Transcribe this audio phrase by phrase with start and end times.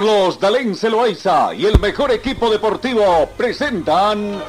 [0.00, 4.40] Carlos Dalén Celoaiza y el mejor equipo deportivo presentan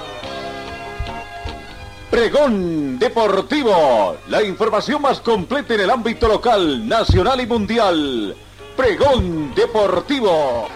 [2.10, 8.34] Pregón Deportivo, la información más completa en el ámbito local, nacional y mundial.
[8.78, 10.70] Pregón Deportivo.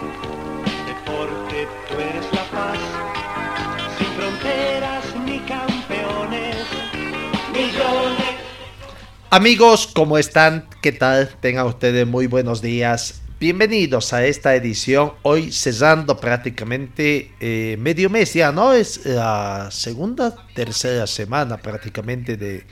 [0.86, 2.80] Deporte, tú eres la paz,
[3.98, 6.58] sin fronteras ni campeones,
[7.54, 8.36] millones.
[9.30, 10.68] Amigos, ¿cómo están?
[10.82, 11.30] ¿Qué tal?
[11.40, 13.22] Tengan ustedes muy buenos días.
[13.38, 18.72] Bienvenidos a esta edición, hoy cesando prácticamente eh, medio mes ya, ¿no?
[18.72, 22.64] Es la segunda, tercera semana prácticamente de,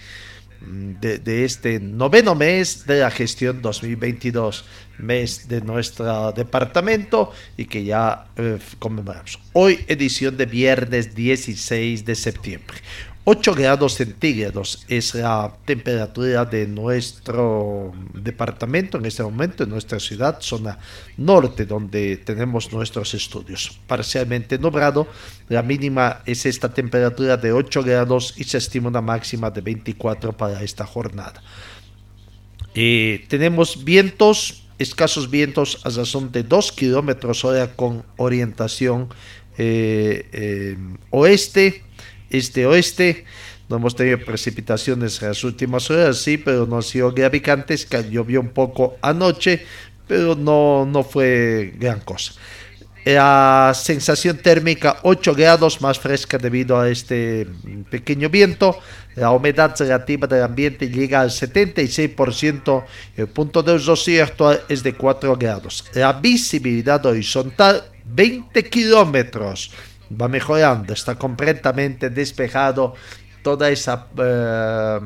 [0.62, 4.64] de, de, este noveno mes de la gestión 2022,
[5.00, 9.40] mes de nuestro departamento y que ya eh, conmemoramos.
[9.52, 12.78] Hoy edición de viernes 16 de septiembre.
[13.26, 20.42] 8 grados centígrados es la temperatura de nuestro departamento en este momento, en nuestra ciudad,
[20.42, 20.78] zona
[21.16, 23.80] norte, donde tenemos nuestros estudios.
[23.88, 25.08] Parcialmente nublado,
[25.48, 30.34] la mínima es esta temperatura de 8 grados y se estima una máxima de 24
[30.36, 31.42] para esta jornada.
[32.76, 39.08] Eh, tenemos vientos, escasos vientos a razón de 2 kilómetros hora con orientación
[39.58, 40.78] eh, eh,
[41.12, 41.84] oeste
[42.34, 43.26] este-oeste.
[43.70, 48.10] No hemos tenido precipitaciones en las últimas horas, sí, pero no han sido gravicantes, que
[48.10, 49.66] llovió un poco anoche,
[50.08, 52.34] pero no, no fue gran cosa.
[53.06, 57.46] La sensación térmica 8 grados más fresca debido a este
[57.90, 58.80] pequeño viento.
[59.16, 62.86] La humedad relativa del ambiente llega al 76%.
[63.18, 65.84] El punto de rocío actual es de 4 grados.
[65.94, 69.72] La visibilidad horizontal 20 kilómetros
[70.20, 72.96] va mejorando, está completamente despejado
[73.44, 75.00] toda esa eh,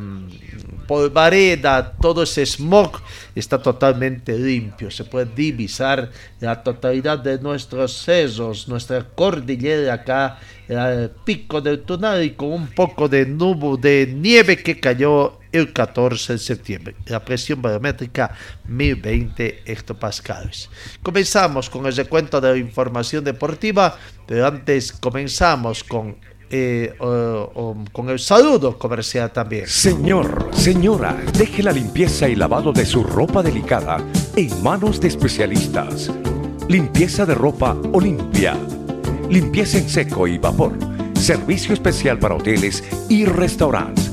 [0.88, 3.02] polvareda, todo ese smog
[3.36, 4.90] está totalmente limpio.
[4.90, 6.09] Se puede divisar
[6.40, 12.68] la totalidad de nuestros cerros, nuestra cordillera acá, el pico del Tunal y con un
[12.68, 16.96] poco de nube de nieve que cayó el 14 de septiembre.
[17.06, 20.69] La presión barométrica 1020 hectopascales.
[21.02, 26.18] Comenzamos con el recuento de información deportiva, pero antes comenzamos con
[26.50, 29.68] eh, con el saludo comercial también.
[29.68, 33.97] Señor, señora, deje la limpieza y lavado de su ropa delicada
[34.35, 36.12] en manos de especialistas.
[36.68, 38.56] Limpieza de ropa Olimpia.
[39.30, 40.74] Limpieza en seco y vapor.
[41.13, 44.12] Servicio especial para hoteles y restaurantes.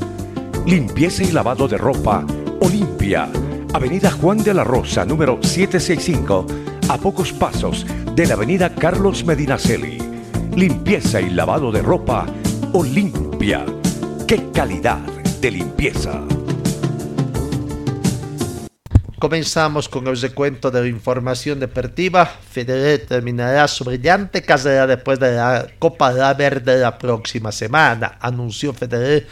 [0.66, 2.26] Limpieza y lavado de ropa
[2.60, 3.28] Olimpia.
[3.72, 6.46] Avenida Juan de la Rosa, número 765,
[6.88, 10.13] a pocos pasos de la Avenida Carlos Medinaceli
[10.56, 12.26] limpieza y lavado de ropa
[12.72, 13.66] Olimpia.
[14.26, 15.00] ¡Qué calidad
[15.40, 16.22] de limpieza!
[19.18, 22.26] Comenzamos con el recuento de la información deportiva.
[22.26, 28.18] Federer terminará su brillante carrera después de la Copa de la próxima semana.
[28.20, 29.26] Anunció Federer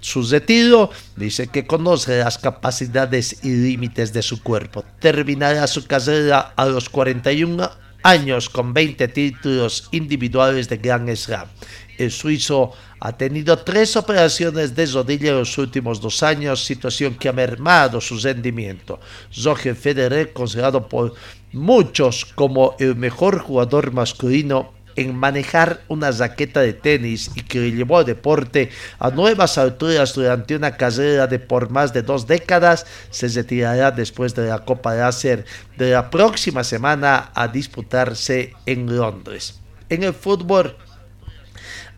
[0.00, 4.84] su retiro, dice que conoce las capacidades y límites de su cuerpo.
[4.98, 11.48] Terminará su carrera a los 41 años con 20 títulos individuales de Grand Slam.
[11.96, 17.28] El suizo ha tenido tres operaciones de rodilla en los últimos dos años, situación que
[17.28, 19.00] ha mermado su rendimiento.
[19.42, 21.14] Roger Federer, considerado por
[21.52, 27.98] muchos como el mejor jugador masculino en manejar una raqueta de tenis y que llevó
[27.98, 33.28] al deporte a nuevas alturas durante una carrera de por más de dos décadas, se
[33.28, 35.44] retirará después de la Copa Láser
[35.76, 39.60] de la próxima semana a disputarse en Londres.
[39.88, 40.76] En el fútbol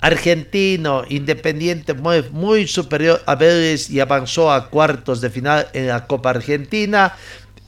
[0.01, 6.07] argentino, Independiente muy, muy superior a Vélez y avanzó a cuartos de final en la
[6.07, 7.15] Copa Argentina.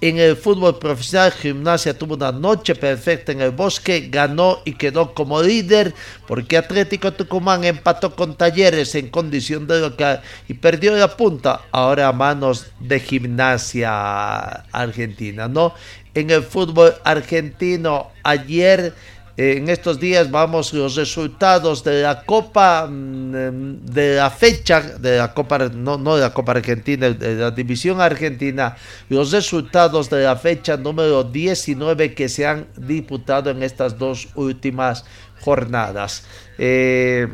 [0.00, 5.12] En el fútbol profesional, Gimnasia tuvo una noche perfecta en el bosque, ganó y quedó
[5.12, 5.92] como líder
[6.28, 12.06] porque Atlético Tucumán empató con Talleres en condición de local y perdió la punta ahora
[12.06, 15.74] a manos de Gimnasia Argentina, ¿no?
[16.14, 18.94] En el fútbol argentino, ayer
[19.40, 25.32] en estos días vamos los resultados de la Copa, mm, de la fecha, de la
[25.32, 28.76] Copa, no, no de la Copa Argentina, de la División Argentina,
[29.08, 35.04] los resultados de la fecha número 19 que se han disputado en estas dos últimas
[35.40, 36.24] jornadas.
[36.58, 37.28] Eh,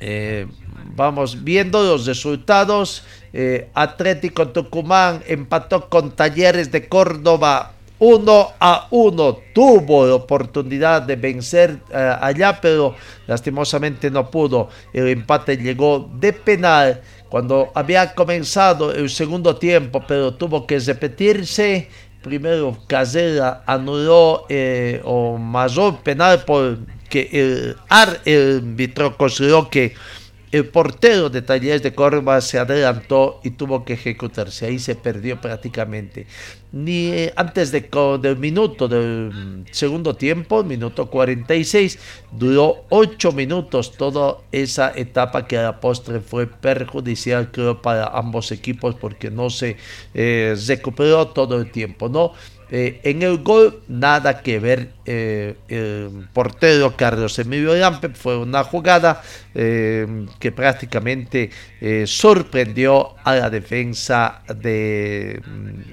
[0.00, 0.48] eh,
[0.96, 3.04] vamos viendo los resultados.
[3.32, 7.73] Eh, Atlético Tucumán empató con Talleres de Córdoba
[8.04, 9.38] 1 a 1.
[9.54, 12.94] Tuvo la oportunidad de vencer allá, pero
[13.26, 14.68] lastimosamente no pudo.
[14.92, 21.88] El empate llegó de penal cuando había comenzado el segundo tiempo, pero tuvo que repetirse
[22.22, 29.94] primero Casera anuló eh, o mayor penal porque el árbitro consideró que
[30.54, 34.66] el portero de Talleres de Córdoba se adelantó y tuvo que ejecutarse.
[34.66, 36.28] Ahí se perdió prácticamente.
[36.70, 37.88] Ni eh, antes de,
[38.22, 41.98] del minuto del segundo tiempo, minuto 46,
[42.30, 48.52] duró 8 minutos toda esa etapa que a la postre fue perjudicial, creo, para ambos
[48.52, 49.76] equipos porque no se
[50.14, 52.32] eh, recuperó todo el tiempo, ¿no?
[52.70, 54.90] Eh, en el gol, nada que ver.
[55.06, 59.22] Eh, el portero Carlos Emilio Lampe fue una jugada
[59.54, 61.50] eh, que prácticamente
[62.06, 65.42] sorprendió a la defensa de,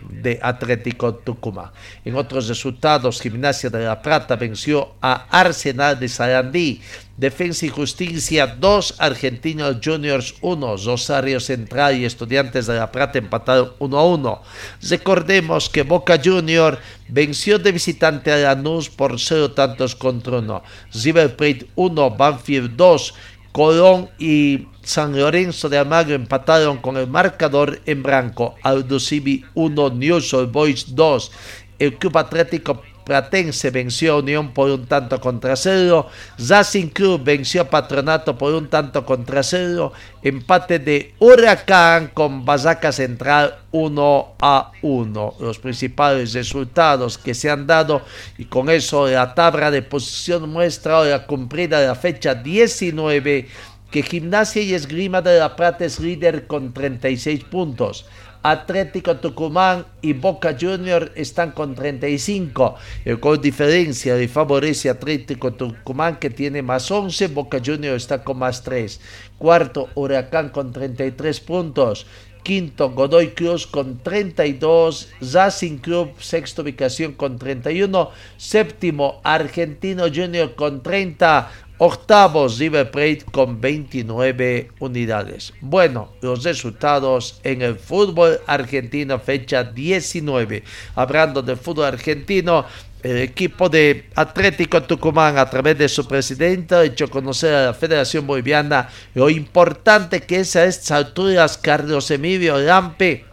[0.09, 1.71] de Atlético Tucumán.
[2.05, 6.81] En otros resultados, Gimnasia de la Plata venció a Arsenal de Sarandí
[7.17, 13.73] Defensa y Justicia 2, Argentinos Juniors 1, Rosario Central y Estudiantes de La Plata empataron
[13.79, 14.41] 1 a 1.
[14.89, 16.79] Recordemos que Boca Junior
[17.09, 20.63] venció de visitante a Lanús por 0 tantos contra 1.
[21.03, 23.13] River Plate 1, Banfield 2,
[23.51, 28.55] Colón y San Lorenzo de Almagro empataron con el marcador en blanco.
[28.63, 31.31] Aldo Civi 1, News Boys 2.
[31.79, 36.07] El Club Atlético Platense venció a Unión por un tanto contra cero.
[36.37, 39.93] Racing Club venció a Patronato por un tanto contra cero.
[40.23, 45.35] Empate de Huracán con Basaca Central 1 a 1.
[45.39, 48.01] Los principales resultados que se han dado
[48.37, 53.47] y con eso la tabla de posición muestra ahora cumplida la fecha 19
[53.91, 58.05] que Gimnasia y Esgrima de la Plata es líder con 36 puntos.
[58.43, 62.75] Atlético Tucumán y Boca Junior están con 35.
[63.05, 67.27] El gol diferencia le favorece Atlético Tucumán que tiene más 11.
[67.27, 68.99] Boca Junior está con más 3.
[69.37, 72.07] Cuarto, Huracán con 33 puntos.
[72.43, 75.09] Quinto, Godoy Cruz con 32.
[75.31, 78.09] Racing Club, sexta ubicación con 31.
[78.37, 81.51] Séptimo, Argentino Junior con 30.
[81.83, 85.51] Octavos, River Plate con 29 unidades.
[85.61, 90.61] Bueno, los resultados en el fútbol argentino, fecha 19.
[90.93, 92.65] Hablando del fútbol argentino,
[93.01, 97.73] el equipo de Atlético Tucumán, a través de su presidente, ha hecho conocer a la
[97.73, 103.25] Federación Boliviana lo importante que es a estas alturas Carlos Emilio Lampe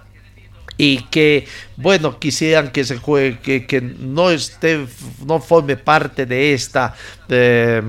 [0.78, 1.46] y que
[1.76, 4.86] bueno quisieran que se juegue que, que no esté
[5.26, 6.94] no forme parte de esta
[7.28, 7.82] eh,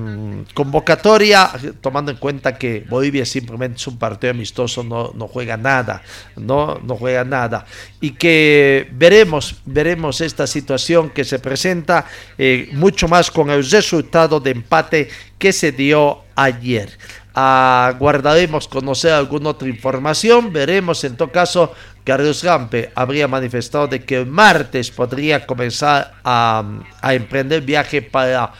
[0.52, 1.50] convocatoria
[1.80, 6.02] tomando en cuenta que Bolivia simplemente es un partido amistoso no, no juega nada
[6.36, 7.64] no no juega nada.
[8.00, 12.06] Y que veremos veremos esta situación que se presenta
[12.36, 15.08] eh, mucho más con el resultado de empate
[15.38, 16.98] que se dio ayer
[17.34, 21.72] aguardaremos conocer alguna otra información veremos en todo caso
[22.04, 26.64] Carlos Gampe habría manifestado de que el martes podría comenzar a,
[27.02, 28.52] emprender viaje para,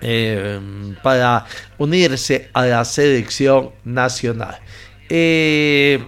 [0.00, 0.60] eh,
[1.02, 1.44] para
[1.78, 4.58] unirse a la selección nacional.
[5.08, 6.04] Eh,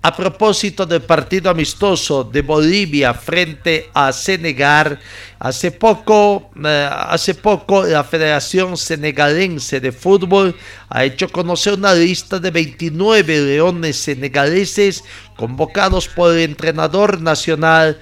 [0.00, 4.98] a propósito del partido amistoso de Bolivia frente a Senegal,
[5.40, 10.54] hace poco, eh, hace poco la Federación Senegalense de Fútbol
[10.88, 15.02] ha hecho conocer una lista de 29 leones senegaleses
[15.36, 17.98] convocados por el entrenador nacional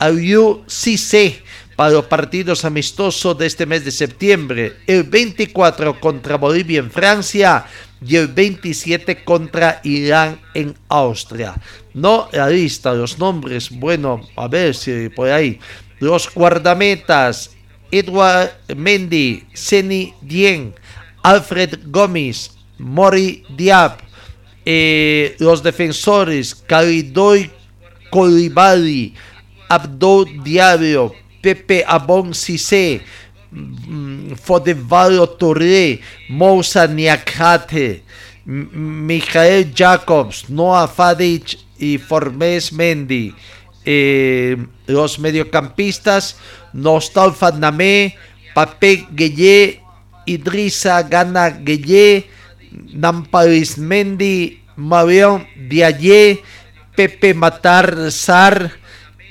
[0.00, 1.42] Aliou Cissé
[1.78, 7.66] para los partidos amistosos de este mes de septiembre, el 24 contra Bolivia en Francia,
[8.04, 11.54] y el 27 contra Irán en Austria.
[11.94, 15.60] No la lista, los nombres, bueno, a ver si por ahí.
[16.00, 17.52] Los guardametas,
[17.92, 20.74] Edward Mendy, Seni Dien,
[21.22, 23.98] Alfred Gómez, Mori Diab,
[24.64, 27.52] eh, los defensores, Caridoy
[28.10, 29.14] Colibali,
[29.68, 33.02] Abdul Diablo, Pepe Abon Cissé,
[33.50, 38.02] Mm, Fodevalo Torre, Moussa Niakate,
[38.44, 43.34] Michael Jacobs, Noah Fadic y Formes Mendy.
[43.86, 46.36] Eh, los mediocampistas,
[46.74, 48.14] Nostalfa Name,
[48.54, 49.80] Pape Gueye,
[50.26, 52.28] Idrissa Gana Gueye,
[52.92, 56.42] Namparismendi, Marion Diaye,
[56.94, 58.72] Pepe Matar Sar,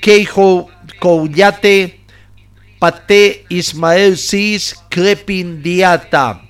[0.00, 0.66] Keijo
[0.98, 1.97] Couyate,
[2.78, 6.42] Pate Ismael Cis, Crepin Diata.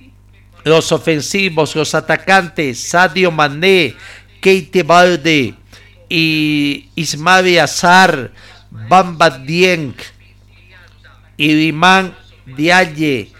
[0.63, 3.95] Los ofensivos, los atacantes, Sadio Mané,
[4.41, 5.55] Keite Balde
[6.09, 8.31] y Ismael Azar,
[8.69, 9.95] Bamba Dieng,
[11.37, 12.13] Iriman
[12.45, 13.31] Diaye,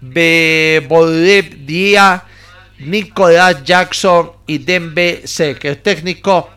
[0.00, 2.24] Beboleb Dia,
[2.78, 5.64] Nicolás Jackson y Dembe Sek.
[5.64, 6.50] El técnico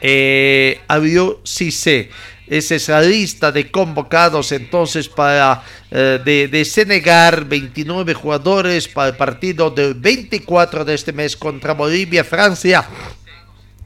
[0.00, 2.10] eh, Abiu Cisse.
[2.50, 9.08] Esa es la lista de convocados entonces para eh, de, de, Senegal, 29 jugadores para
[9.08, 12.86] el partido del 24 de este mes contra Bolivia, Francia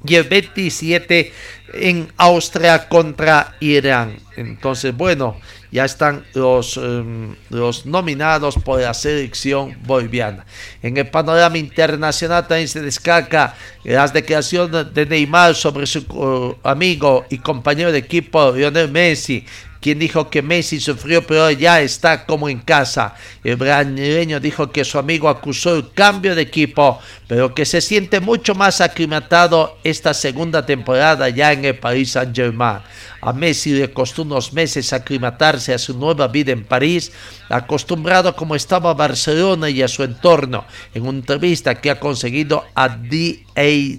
[0.04, 1.32] y el 27
[1.74, 4.16] en Austria contra Irán.
[4.36, 5.40] Entonces, bueno,
[5.72, 10.44] ya están los, um, los nominados por la selección boliviana.
[10.82, 17.24] En el panorama internacional también se destaca las declaraciones de Neymar sobre su uh, amigo
[17.30, 19.46] y compañero de equipo Lionel Messi,
[19.82, 23.16] quien dijo que Messi sufrió, pero ya está como en casa.
[23.42, 28.20] El brasileño dijo que su amigo acusó el cambio de equipo, pero que se siente
[28.20, 32.78] mucho más aclimatado esta segunda temporada ya en el Paris Saint-Germain.
[33.20, 37.10] A Messi le costó unos meses aclimatarse a su nueva vida en París,
[37.48, 40.64] acostumbrado como estaba a Barcelona y a su entorno.
[40.94, 43.98] En una entrevista que ha conseguido a D.A.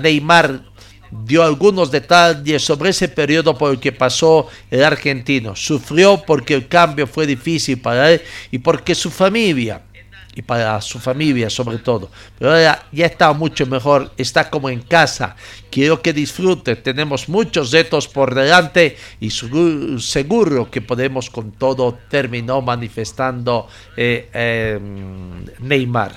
[0.00, 0.67] Neymar
[1.10, 5.56] dio algunos detalles sobre ese periodo por el que pasó el argentino.
[5.56, 9.82] Sufrió porque el cambio fue difícil para él y porque su familia,
[10.34, 14.82] y para su familia sobre todo, pero ahora ya está mucho mejor, está como en
[14.82, 15.34] casa.
[15.68, 22.62] Quiero que disfrute, tenemos muchos retos por delante y seguro, que podemos con todo, terminó
[22.62, 24.78] manifestando eh, eh,
[25.58, 26.14] Neymar.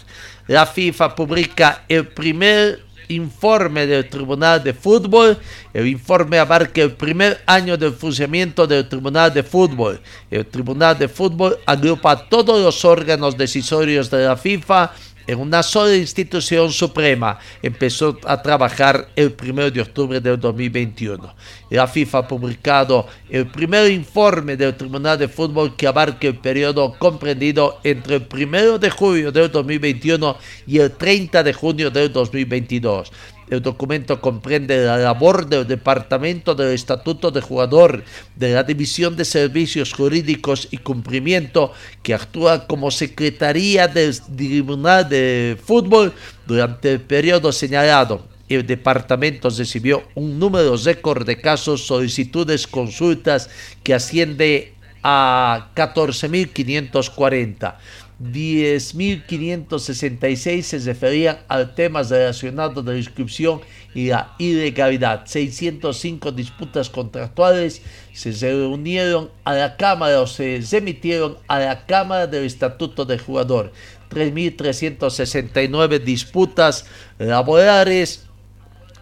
[0.47, 5.37] La FIFA publica el primer informe del Tribunal de Fútbol.
[5.73, 10.01] El informe abarca el primer año del funcionamiento del Tribunal de Fútbol.
[10.29, 14.91] El Tribunal de Fútbol agrupa todos los órganos decisorios de la FIFA
[15.31, 17.39] en una sola institución suprema.
[17.61, 21.33] Empezó a trabajar el 1 de octubre del 2021.
[21.69, 26.95] La FIFA ha publicado el primer informe del Tribunal de Fútbol que abarca el periodo
[26.99, 33.11] comprendido entre el 1 de julio del 2021 y el 30 de junio del 2022.
[33.51, 38.01] El documento comprende la labor del Departamento del Estatuto de Jugador,
[38.37, 45.57] de la División de Servicios Jurídicos y Cumplimiento, que actúa como Secretaría del Tribunal de
[45.61, 46.13] Fútbol
[46.47, 48.25] durante el periodo señalado.
[48.47, 53.49] El departamento recibió un número récord de casos, solicitudes, consultas
[53.83, 57.75] que asciende a 14.540.
[58.21, 63.61] 10.566 se referían a temas relacionados de la inscripción
[63.93, 65.25] y la ilegalidad.
[65.25, 67.81] 605 disputas contractuales
[68.13, 73.71] se reunieron a la Cámara o se emitieron a la Cámara del Estatuto de Jugador.
[74.09, 76.85] 3.369 disputas
[77.17, 78.25] laborales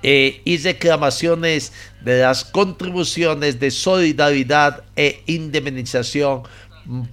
[0.02, 6.44] eh, y reclamaciones de las contribuciones de solidaridad e indemnización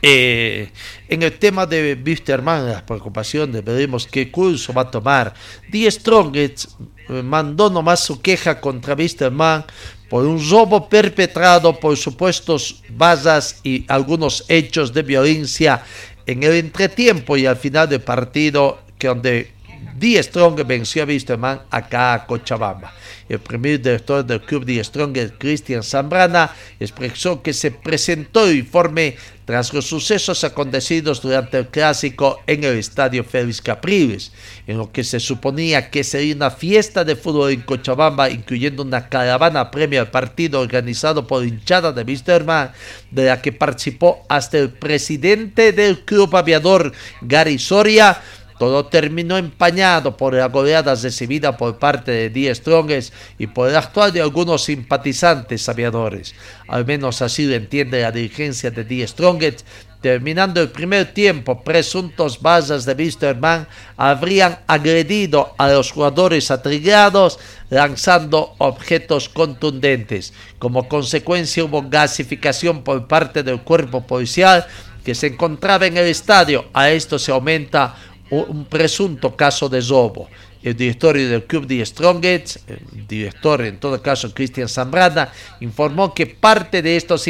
[0.02, 0.70] Eh,
[1.08, 5.34] en el tema de Wisterman, las preocupaciones, veremos qué curso va a tomar.
[5.72, 6.66] Die Strongest
[7.08, 9.64] eh, mandó nomás su queja contra Wisterman
[10.10, 15.86] por un robo perpetrado por supuestos bazas y algunos hechos de violencia
[16.26, 19.54] en el entretiempo y al final del partido que donde
[19.98, 22.94] Die Strong venció a Wisterman acá a Cochabamba.
[23.28, 29.16] El primer director del club Die Strong, Cristian Zambrana, expresó que se presentó el informe
[29.46, 34.32] tras los sucesos acontecidos durante el clásico en el estadio Félix Capriles,
[34.68, 39.10] en lo que se suponía que sería una fiesta de fútbol en Cochabamba, incluyendo una
[39.10, 42.72] caravana premio al partido organizado por hinchada de Wisterman,
[43.10, 48.22] de la que participó hasta el presidente del club aviador, Gary Soria,
[48.62, 53.76] Todo terminó empañado por la goleada recibida por parte de Die Strongest y por el
[53.76, 56.36] actual de algunos simpatizantes aviadores.
[56.68, 59.66] Al menos así lo entiende la dirigencia de Die Strongest,
[60.00, 67.38] Terminando el primer tiempo, presuntos bases de Wisterman habrían agredido a los jugadores atrillados
[67.70, 70.34] lanzando objetos contundentes.
[70.58, 74.66] Como consecuencia hubo gasificación por parte del cuerpo policial
[75.04, 76.66] que se encontraba en el estadio.
[76.74, 77.96] A esto se aumenta
[78.32, 80.28] un presunto caso de robo
[80.64, 86.28] el director del club de Strongets, el director en todo caso Cristian Zambrana, informó que
[86.28, 87.24] parte de estos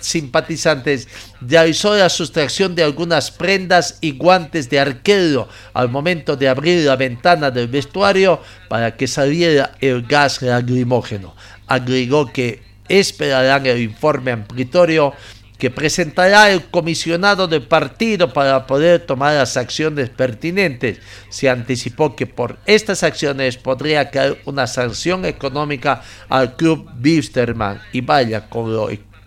[0.00, 1.08] simpatizantes
[1.40, 6.96] realizó la sustracción de algunas prendas y guantes de arquero al momento de abrir la
[6.96, 11.34] ventana del vestuario para que saliera el gas lacrimógeno.
[11.66, 15.12] Agregó que esperarán el informe amplitorio
[15.60, 20.98] que presentará el comisionado del partido para poder tomar las acciones pertinentes.
[21.28, 28.00] Se anticipó que por estas acciones podría caer una sanción económica al club Wisterman y
[28.00, 28.74] vaya con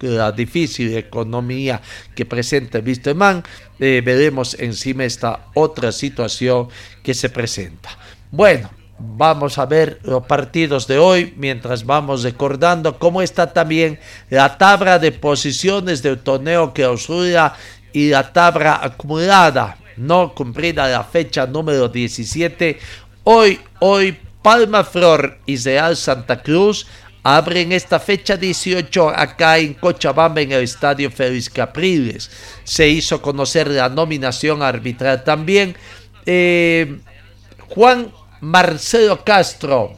[0.02, 1.82] la difícil economía
[2.16, 3.44] que presenta Wisterman,
[3.80, 6.68] eh, veremos encima esta otra situación
[7.04, 7.90] que se presenta.
[8.32, 8.70] Bueno,
[9.00, 15.00] Vamos a ver los partidos de hoy mientras vamos recordando cómo está también la tabla
[15.00, 17.56] de posiciones del torneo que clausura
[17.92, 22.80] y la tabla acumulada, no cumplida la fecha número 17.
[23.24, 26.86] Hoy, hoy Palma Flor y Real Santa Cruz
[27.24, 32.30] abren esta fecha 18 acá en Cochabamba en el Estadio Félix Capriles.
[32.64, 35.76] Se hizo conocer la nominación arbitral también.
[36.26, 37.00] Eh,
[37.70, 38.12] Juan
[38.44, 39.96] Marcelo Castro,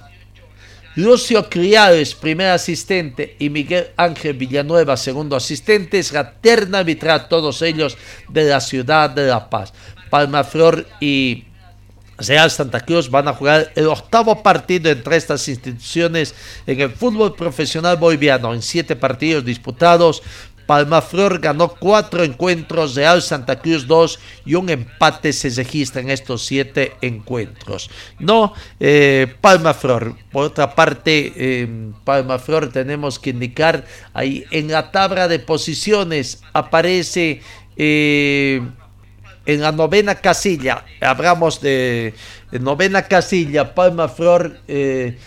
[0.94, 7.64] Lucio Criales, primer asistente, y Miguel Ángel Villanueva, segundo asistente, es la terna arbitral, todos
[7.64, 7.98] ellos
[8.30, 9.74] de la ciudad de La Paz.
[10.12, 11.46] Palma Flor y
[12.20, 16.36] Real Santa Cruz van a jugar el octavo partido entre estas instituciones
[16.68, 20.22] en el fútbol profesional boliviano, en siete partidos disputados
[20.66, 26.46] Palmaflor ganó cuatro encuentros, Real Santa Cruz dos y un empate se registra en estos
[26.46, 27.90] siete encuentros.
[28.20, 30.16] No, eh, Palmaflor.
[30.32, 37.42] Por otra parte, eh, Palmaflor tenemos que indicar ahí en la tabla de posiciones aparece
[37.78, 38.62] eh,
[39.46, 40.86] en la novena casilla.
[41.02, 42.14] Hablamos de,
[42.52, 45.18] novena casilla, Palmaflor eh,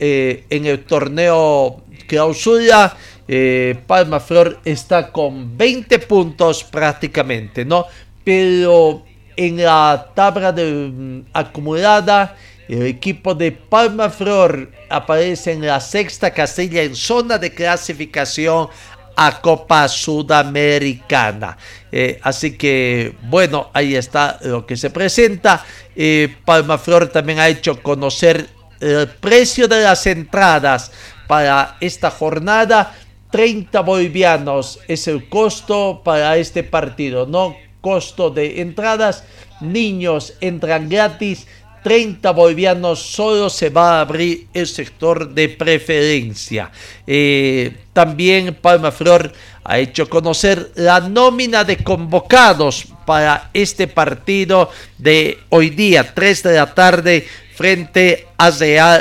[0.00, 2.96] en el torneo clausura
[3.28, 7.84] eh, Palma Flor está con 20 puntos prácticamente, ¿no?
[8.24, 9.04] Pero
[9.36, 12.34] en la tabla de, mm, acumulada,
[12.68, 18.68] el equipo de Palma Flor aparece en la sexta casilla en zona de clasificación
[19.14, 21.58] a Copa Sudamericana.
[21.92, 25.64] Eh, así que, bueno, ahí está lo que se presenta.
[25.94, 28.48] Eh, Palma Flor también ha hecho conocer
[28.80, 30.92] el precio de las entradas
[31.26, 32.94] para esta jornada
[33.30, 39.24] 30 bolivianos es el costo para este partido, no costo de entradas.
[39.60, 41.46] Niños entran gratis.
[41.82, 46.70] 30 bolivianos solo se va a abrir el sector de preferencia.
[47.06, 49.32] Eh, también Palma Flor
[49.64, 56.54] ha hecho conocer la nómina de convocados para este partido de hoy día, 3 de
[56.54, 58.50] la tarde, frente a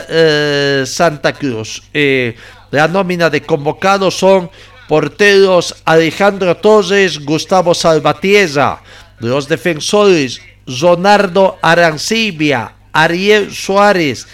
[0.09, 1.83] eh, Santa Cruz.
[1.93, 2.35] Eh,
[2.71, 4.49] la nómina de convocados son
[4.87, 8.81] porteros Alejandro Torres, Gustavo Salvatierra,
[9.19, 14.27] los defensores Zonardo Arancibia, Ariel Suárez,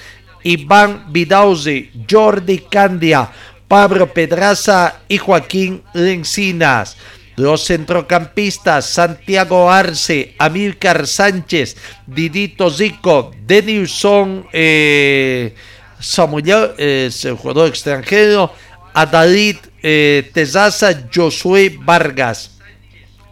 [0.43, 3.29] Iván Vidauze, Jordi Candia,
[3.67, 6.97] Pablo Pedraza y Joaquín Lencinas.
[7.35, 15.55] Los centrocampistas Santiago Arce, Amílcar Sánchez, Didito Zico, Denilson eh,
[16.03, 18.53] Samuel es el jugador extranjero,
[18.93, 22.51] a David eh, Tezaza, Josué Vargas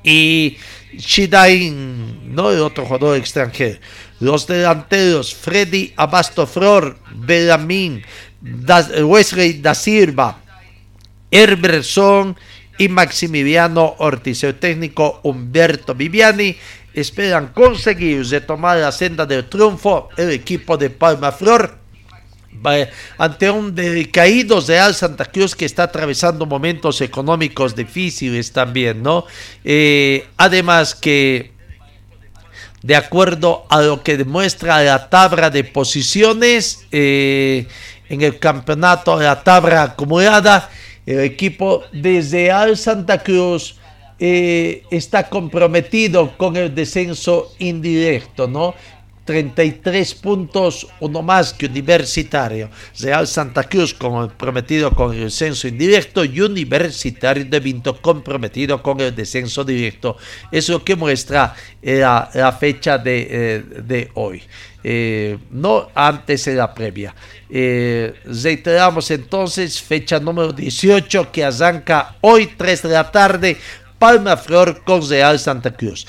[0.03, 0.57] y
[0.97, 2.49] Shidain, ¿no?
[2.49, 3.77] El otro jugador extranjero.
[4.21, 8.03] Los delanteros, Freddy Abastoflor, Belamín,
[9.03, 10.39] Wesley da Silva,
[11.29, 12.37] Herberson
[12.77, 14.45] y Maximiliano Ortiz.
[14.45, 16.55] El técnico Humberto Viviani
[16.93, 21.80] esperan conseguir retomar la senda del triunfo el equipo de Palma Flor
[23.17, 29.25] ante un decaído Real Santa Cruz que está atravesando momentos económicos difíciles también, ¿no?
[29.63, 31.51] Eh, además que
[32.83, 37.67] de acuerdo a lo que demuestra la tabla de posiciones eh,
[38.09, 40.69] en el campeonato, la tabla acumulada,
[41.05, 43.75] el equipo de Real Santa Cruz
[44.19, 48.75] eh, está comprometido con el descenso indirecto, ¿no?
[49.25, 52.69] 33 puntos, uno más que Universitario.
[52.99, 59.15] Real Santa Cruz comprometido con el descenso indirecto y Universitario de Vinto comprometido con el
[59.15, 60.17] descenso directo.
[60.51, 63.27] Es lo que muestra la, fecha de,
[63.89, 64.41] eh, hoy.
[64.83, 67.13] Eh, no antes de la previa.
[67.47, 73.57] Eh, reiteramos entonces fecha número 18 que arranca hoy 3 de la tarde.
[73.99, 76.07] Palma Flor con Real Santa Cruz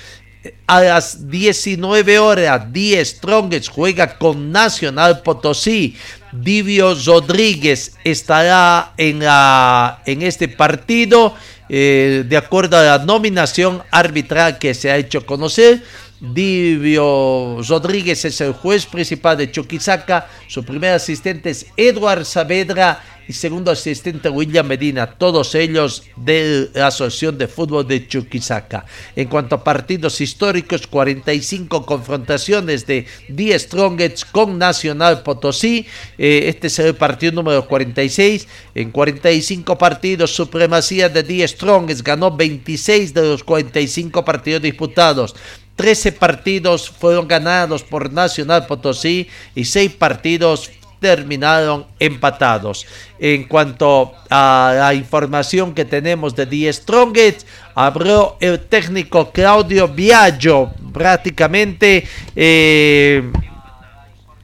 [0.67, 5.97] a las 19 horas, 10 Strongest juega con Nacional Potosí.
[6.33, 11.35] Divio Rodríguez estará en, la, en este partido,
[11.69, 15.83] eh, de acuerdo a la nominación arbitral que se ha hecho conocer.
[16.21, 20.29] Divio Rodríguez es el juez principal de Chuquisaca.
[20.49, 26.89] Su primer asistente es Eduard Saavedra y segundo asistente William Medina, todos ellos de la
[26.89, 28.85] Asociación de Fútbol de Chuquisaca.
[29.17, 35.87] En cuanto a partidos históricos, 45 confrontaciones de 10 Strongets con Nacional Potosí.
[36.19, 38.49] Eh, este es el partido número 46.
[38.75, 45.35] En 45 partidos, supremacía de 10 Strongets ganó 26 de los 45 partidos disputados.
[45.77, 50.71] 13 partidos fueron ganados por Nacional Potosí y 6 partidos
[51.03, 52.87] terminaron empatados.
[53.19, 60.71] En cuanto a la información que tenemos de The Strongest, habló el técnico Claudio Viaggio
[60.93, 63.31] prácticamente eh,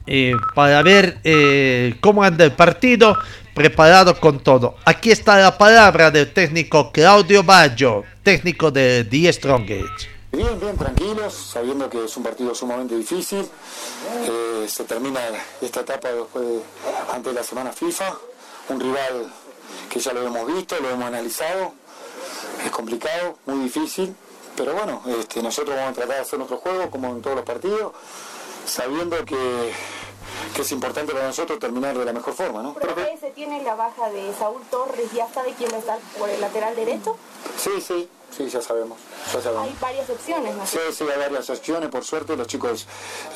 [0.05, 3.17] eh, para ver eh, cómo anda el partido,
[3.55, 4.75] preparado con todo.
[4.83, 10.18] Aquí está la palabra del técnico Claudio Viaggio, técnico de The Strongest.
[10.31, 13.49] Bien, bien, tranquilos, sabiendo que es un partido sumamente difícil.
[14.25, 15.19] Eh, se termina
[15.59, 16.61] esta etapa después de,
[17.11, 18.15] ante la semana FIFA.
[18.69, 19.33] Un rival
[19.89, 21.73] que ya lo hemos visto, lo hemos analizado.
[22.63, 24.15] Es complicado, muy difícil.
[24.55, 27.45] Pero bueno, este, nosotros vamos a tratar de hacer nuestro juego como en todos los
[27.45, 27.93] partidos,
[28.65, 29.73] sabiendo que,
[30.59, 32.61] es importante para nosotros terminar de la mejor forma.
[32.61, 32.75] ¿no?
[33.19, 36.39] se tiene la baja de Saúl Torres, ¿ya sabe quién va a estar por el
[36.39, 37.17] lateral derecho?
[37.57, 38.97] Sí, sí, Sí, ya sabemos,
[39.33, 40.65] Hay varias opciones, ¿no?
[40.65, 42.87] Sí, sí, hay varias opciones, por suerte los chicos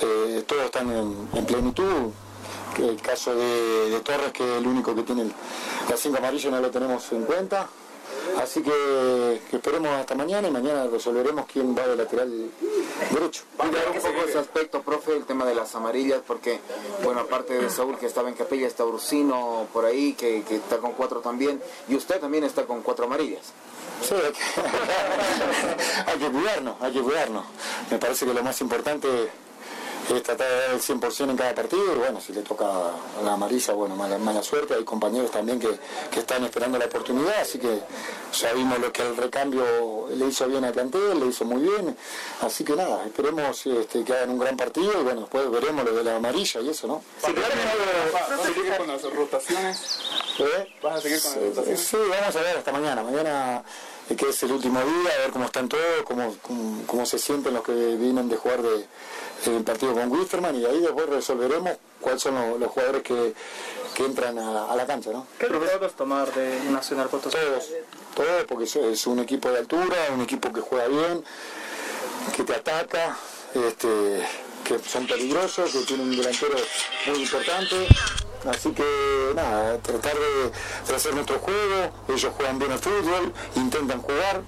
[0.02, 2.12] eh, todos están en, plenitud.
[2.78, 5.26] El caso de, Torres, que es el único que tiene
[5.90, 7.68] la cinco amarillo, no lo tenemos en cuenta.
[8.42, 12.50] Así que, esperemos hasta mañana y mañana resolveremos quién va de lateral
[13.12, 13.44] derecho.
[13.58, 16.60] Vamos a un poco ese aspecto, profe, el tema de las amarillas, porque,
[17.04, 20.78] bueno, aparte de Saúl que estaba en capilla, está Ursino por ahí, que, que está
[20.78, 23.54] con cuatro también, y usted también está con cuatro amarillas.
[24.02, 27.46] Sí, hay que, cuidarnos, hay que cuidarnos.
[27.90, 29.30] Me parece que lo más importante
[30.10, 33.24] es tratar de dar el 100% en cada partido y bueno, si le toca a
[33.24, 35.70] la amarilla, bueno, mala, mala suerte, hay compañeros también que,
[36.18, 37.80] están esperando la oportunidad, así que
[38.34, 41.96] ya vimos lo que el recambio le hizo bien al plantel, le hizo muy bien,
[42.42, 45.94] así que nada, esperemos este, que hagan un gran partido y bueno, después veremos lo
[45.94, 47.02] de la amarilla y eso, ¿no?
[47.22, 50.00] ¿Vas a seguir con las rotaciones?
[50.40, 50.74] ¿Eh?
[50.82, 51.82] ¿Vas a seguir con las rotaciones?
[51.82, 53.64] Sí, vamos a ver hasta mañana, mañana
[54.10, 56.36] que es el último día, a ver cómo están todos, cómo,
[56.86, 58.86] cómo, se sienten los que vienen de jugar de,
[59.46, 63.34] el partido con Wisterman y ahí después resolveremos cuáles son los, jugadores que,
[64.04, 65.12] entran a, la cancha.
[65.12, 65.28] ¿no?
[65.40, 67.38] ¿Qué jugadores tomar de Nacional Potosí?
[67.38, 67.70] Todos,
[68.16, 71.24] todos, porque es un equipo de altura, un equipo que juega bien,
[72.36, 73.18] que te ataca,
[73.54, 74.26] este,
[74.64, 76.56] que son peligrosos, que tienen un delantero
[77.08, 77.88] muy importante.
[78.50, 78.84] Así que
[79.36, 84.42] nada, tratar de, hacer nuestro juego, ellos juegan bien el fútbol, intentan jugar,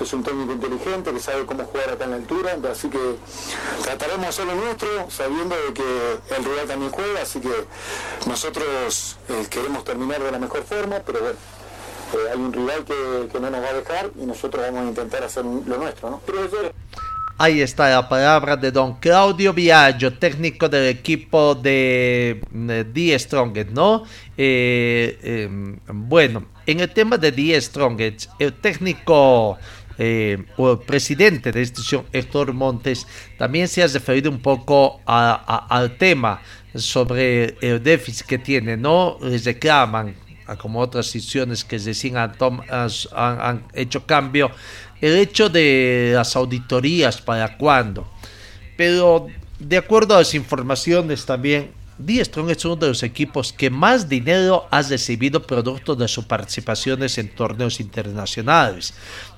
[0.00, 3.16] es un técnico inteligente que sabe cómo jugar acá en la altura, así que
[3.82, 7.66] trataremos de hacer lo nuestro, sabiendo de que el rival también juega, así que
[8.26, 11.38] nosotros eh, queremos terminar de la mejor forma, pero bueno,
[12.14, 14.88] eh, hay un rival que, que, no nos va a dejar y nosotros vamos a
[14.88, 16.20] intentar hacer lo nuestro, ¿no?
[17.38, 22.40] Ahí está la palabra de don Claudio Viaggio, técnico del equipo de,
[22.94, 24.04] The Strongest, ¿no?
[24.38, 29.58] Eh, em, bueno, en el tema de The Strongest, el técnico
[29.98, 35.02] eh, o el presidente de la institución, Héctor Montes, también se ha referido un poco
[35.04, 36.40] al tema
[36.74, 39.18] sobre el déficit que tiene, ¿no?
[39.20, 40.14] Les reclaman,
[40.58, 42.32] como otras instituciones que recién han,
[43.10, 44.50] han hecho cambio,
[45.00, 48.08] el hecho de las auditorías para cuándo.
[48.76, 49.26] Pero
[49.58, 54.66] de acuerdo a las informaciones también, Strong es uno de los equipos que más dinero
[54.70, 58.92] ha recibido producto de sus participaciones en torneos internacionales.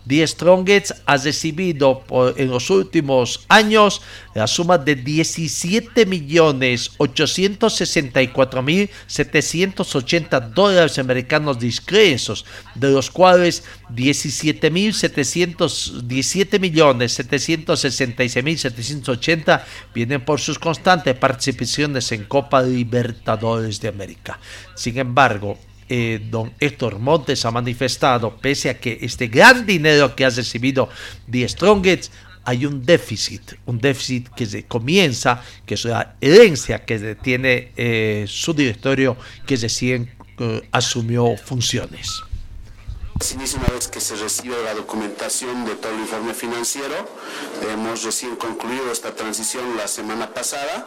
[0.08, 2.02] The Strongest ha recibido
[2.36, 4.00] en los últimos años
[4.34, 14.70] la suma de 17 millones 864 mil 780 dólares americanos discretos, de los cuales 17
[14.70, 23.88] mil 717 millones 766 mil 780 vienen por sus constantes participaciones en Copa Libertadores de
[23.88, 24.38] América.
[24.74, 30.24] Sin embargo, eh, don Héctor Montes ha manifestado, pese a que este gran dinero que
[30.24, 30.88] ha recibido
[31.30, 32.12] The Strongest,
[32.44, 38.24] hay un déficit, un déficit que se comienza, que es la herencia que tiene eh,
[38.26, 42.22] su directorio que recién eh, asumió funciones.
[43.20, 46.94] Asimismo, una vez que se recibe la documentación de todo el informe financiero,
[47.68, 50.86] hemos recién concluido esta transición la semana pasada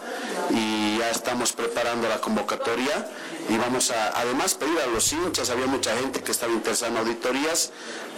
[0.49, 3.05] y ya estamos preparando la convocatoria
[3.49, 6.97] y vamos a además pedir a los hinchas, había mucha gente que estaba interesada en
[6.97, 7.71] auditorías,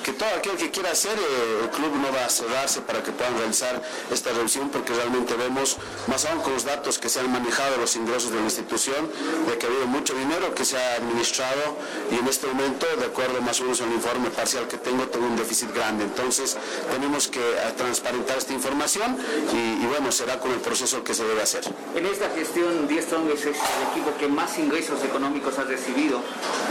[0.03, 3.11] que todo aquel que quiera hacer, eh, el club no va a cerrarse para que
[3.11, 3.81] puedan realizar
[4.11, 7.77] esta revisión porque realmente vemos, más aún con los datos que se han manejado de
[7.77, 9.09] los ingresos de la institución,
[9.47, 11.77] de que ha habido mucho dinero que se ha administrado
[12.11, 15.25] y en este momento, de acuerdo más o menos al informe parcial que tengo, tengo
[15.25, 16.03] un déficit grande.
[16.03, 16.57] Entonces
[16.91, 19.17] tenemos que eh, transparentar esta información
[19.53, 21.63] y, bueno, será con el proceso que se debe hacer.
[21.95, 26.21] En esta gestión, 10 Strongest es el equipo que más ingresos económicos ha recibido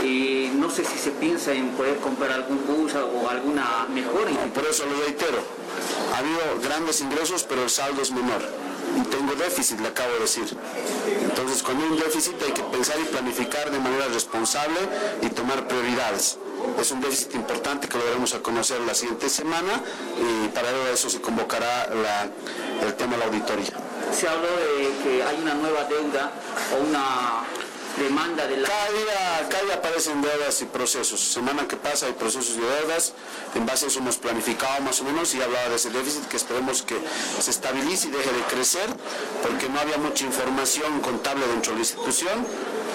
[0.03, 4.31] y no sé si se piensa en poder comprar algún bus o alguna mejora.
[4.53, 5.39] por eso lo reitero,
[6.13, 8.41] ha habido grandes ingresos, pero el saldo es menor.
[8.99, 10.55] Y tengo déficit, le acabo de decir.
[11.23, 14.77] Entonces, con un déficit hay que pensar y planificar de manera responsable
[15.21, 16.37] y tomar prioridades.
[16.79, 19.81] Es un déficit importante que lo veremos a conocer la siguiente semana
[20.19, 21.89] y para eso se convocará
[22.85, 23.73] el tema de la auditoría.
[24.11, 26.31] Se habló de que hay una nueva deuda
[26.71, 27.43] o una
[27.97, 28.67] demanda de la...
[28.67, 31.19] Cada día, cada día aparecen deudas y procesos.
[31.19, 33.13] Semana que pasa hay procesos de deudas.
[33.55, 36.37] En base a eso hemos planificado más o menos y hablaba de ese déficit que
[36.37, 36.97] esperemos que
[37.39, 38.89] se estabilice y deje de crecer
[39.41, 42.45] porque no había mucha información contable dentro de la institución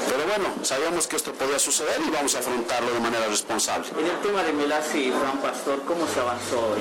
[0.07, 3.89] pero bueno, sabíamos que esto podía suceder y vamos a afrontarlo de manera responsable.
[3.99, 6.77] En el tema de Melasi y Juan Pastor, ¿cómo se avanzó?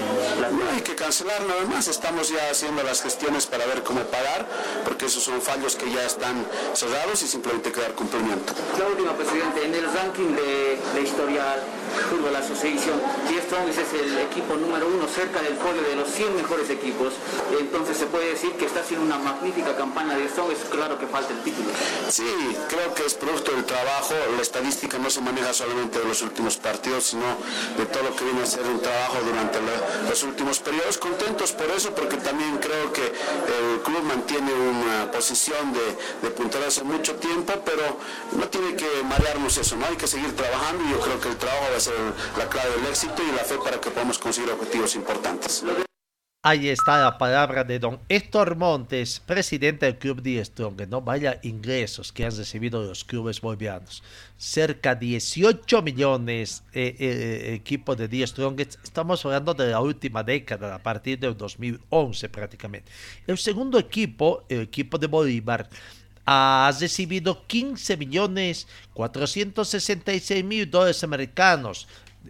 [0.51, 4.45] No hay que cancelar nada más, estamos ya haciendo las gestiones para ver cómo pagar,
[4.83, 8.53] porque esos son fallos que ya están cerrados y simplemente quedar cumplimiento.
[8.77, 11.63] La última, presidente, en el ranking de la historial
[12.09, 13.01] Fútbol Association,
[13.47, 17.13] Strongest es el equipo número uno cerca del podio de los 100 mejores equipos,
[17.57, 21.33] entonces se puede decir que está haciendo una magnífica campaña de Strongest, claro que falta
[21.33, 21.69] el título.
[22.09, 26.21] Sí, creo que es producto del trabajo, la estadística no se maneja solamente de los
[26.21, 27.23] últimos partidos, sino
[27.77, 29.59] de todo lo que viene a ser un trabajo durante
[30.09, 30.97] los últimos periodos.
[30.97, 36.83] Contentos por eso, porque también creo que el club mantiene una posición de, de hace
[36.83, 37.97] mucho tiempo, pero
[38.33, 39.85] no tiene que marearnos eso, ¿no?
[39.85, 41.93] Hay que seguir trabajando y yo creo que el trabajo va a ser
[42.37, 45.63] la clave del éxito y la fe para que podamos conseguir objetivos importantes.
[46.49, 50.87] Ahí está la palabra de don Héctor Montes, presidente del Club de Strong.
[50.87, 54.01] No vaya ingresos que han recibido los clubes bolivianos.
[54.37, 58.61] Cerca de 18 millones eh, eh, equipo de Die Strong.
[58.61, 62.89] Estamos hablando de la última década, a partir del 2011 prácticamente.
[63.27, 65.67] El segundo equipo, el equipo de Bolívar,
[66.25, 71.89] ha recibido 15 millones 466 mil dólares americanos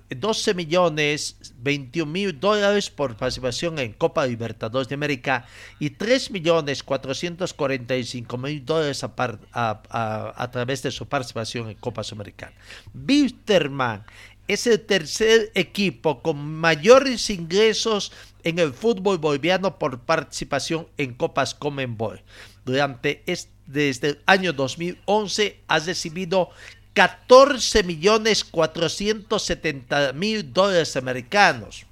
[0.09, 5.45] 12 millones 21 mil dólares por participación en Copa Libertadores de América
[5.79, 12.53] y 3 millones 445 mil dólares a, través de su participación en Copa Sudamericana.
[12.93, 14.05] Wisterman
[14.47, 21.53] es el tercer equipo con mayores ingresos en el fútbol boliviano por participación en Copas
[21.53, 22.21] Comenbol.
[22.63, 26.49] Durante este, desde el año 2011 ha recibido
[26.97, 31.85] 14 millones 470 mil dólares americanos.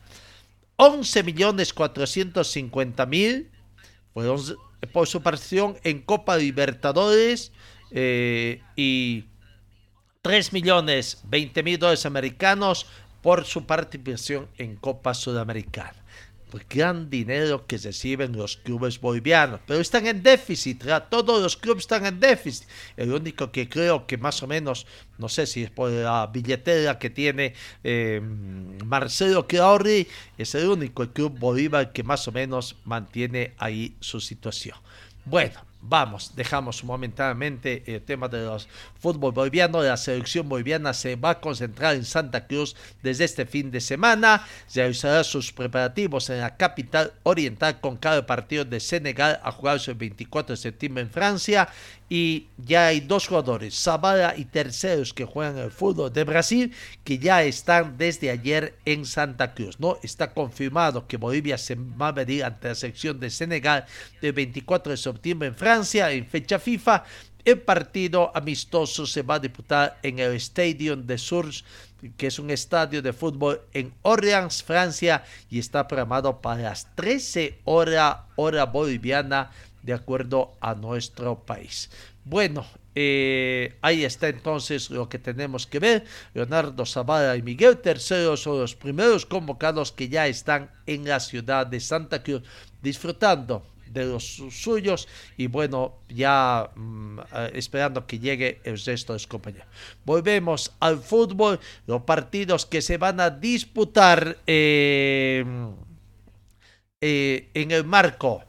[0.77, 3.51] 11 millones 450 mil
[4.91, 7.51] por su participación en Copa Libertadores
[7.91, 9.25] eh, y
[10.23, 12.87] 3 millones 20 mil dólares americanos
[13.21, 16.04] por su participación en Copa Sudamericana
[16.69, 22.05] gran dinero que reciben los clubes bolivianos, pero están en déficit, todos los clubes están
[22.05, 22.67] en déficit.
[22.97, 24.85] El único que creo que más o menos,
[25.17, 28.21] no sé si es por la billetera que tiene eh,
[28.85, 34.77] Marcelo Clauri, es el único club Bolívar que más o menos mantiene ahí su situación.
[35.25, 38.67] Bueno, Vamos, dejamos momentáneamente el tema de los
[38.99, 39.83] fútbol boliviano.
[39.83, 44.43] La selección boliviana se va a concentrar en Santa Cruz desde este fin de semana.
[44.73, 49.97] Realizará sus preparativos en la capital oriental con cada partido de Senegal a jugarse el
[49.97, 51.69] 24 de septiembre en Francia
[52.07, 57.17] y ya hay dos jugadores, Zabala y Terceros, que juegan el fútbol de Brasil, que
[57.17, 59.79] ya están desde ayer en Santa Cruz.
[59.79, 63.85] No está confirmado que Bolivia se va a medir ante la sección de Senegal
[64.21, 67.03] el 24 de septiembre en Francia, en fecha FIFA.
[67.43, 71.63] El partido amistoso se va a disputar en el Stadium de Sources,
[72.17, 77.59] que es un estadio de fútbol en Orleans, Francia, y está programado para las 13
[77.65, 79.51] horas hora boliviana
[79.85, 81.89] de acuerdo a nuestro país.
[82.23, 86.05] Bueno, eh, ahí está entonces lo que tenemos que ver.
[86.33, 91.67] Leonardo Zavala y Miguel Tercero son los primeros convocados que ya están en la ciudad
[91.67, 92.41] de Santa Cruz
[92.81, 99.17] disfrutando de los suyos y bueno, ya mm, eh, esperando que llegue el resto de
[99.17, 99.67] los compañeros.
[100.03, 105.45] Volvemos al fútbol, los partidos que se van a disputar eh,
[107.01, 108.43] en el marco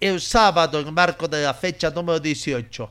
[0.00, 2.90] el sábado en marco de la fecha número 18.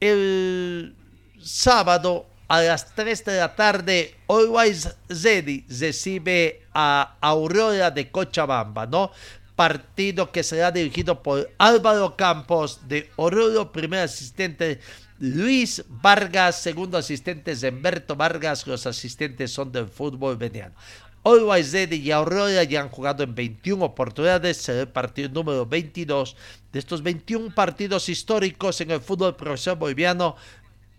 [0.00, 0.94] El
[1.40, 9.10] sábado a las 3 de la tarde, Always Ready recibe a Aurora de Cochabamba, ¿no?
[9.56, 14.80] Partido que será dirigido por Álvaro Campos de Oruro, primer asistente
[15.18, 20.74] Luis Vargas, segundo asistente es Humberto Vargas, los asistentes son del fútbol veniano.
[21.24, 26.36] Ready y Aurora ya han jugado en 21 oportunidades, será el partido número 22
[26.72, 30.36] de estos 21 partidos históricos en el fútbol profesional boliviano.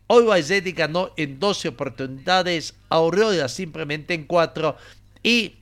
[0.10, 4.78] Ready ganó en 12 oportunidades, Aurora simplemente en 4
[5.24, 5.56] y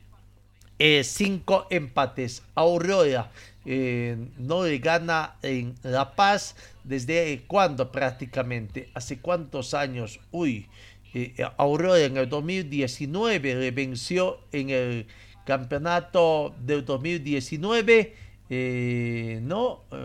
[1.04, 2.43] 5 eh, empates.
[2.54, 3.32] Aurora
[3.65, 10.67] eh, no le gana en La Paz desde cuándo prácticamente, hace cuántos años, uy,
[11.13, 15.08] eh, Aurora en el 2019 le venció en el
[15.45, 18.15] campeonato del 2019,
[18.50, 19.82] eh, ¿no?
[19.91, 19.97] Eh,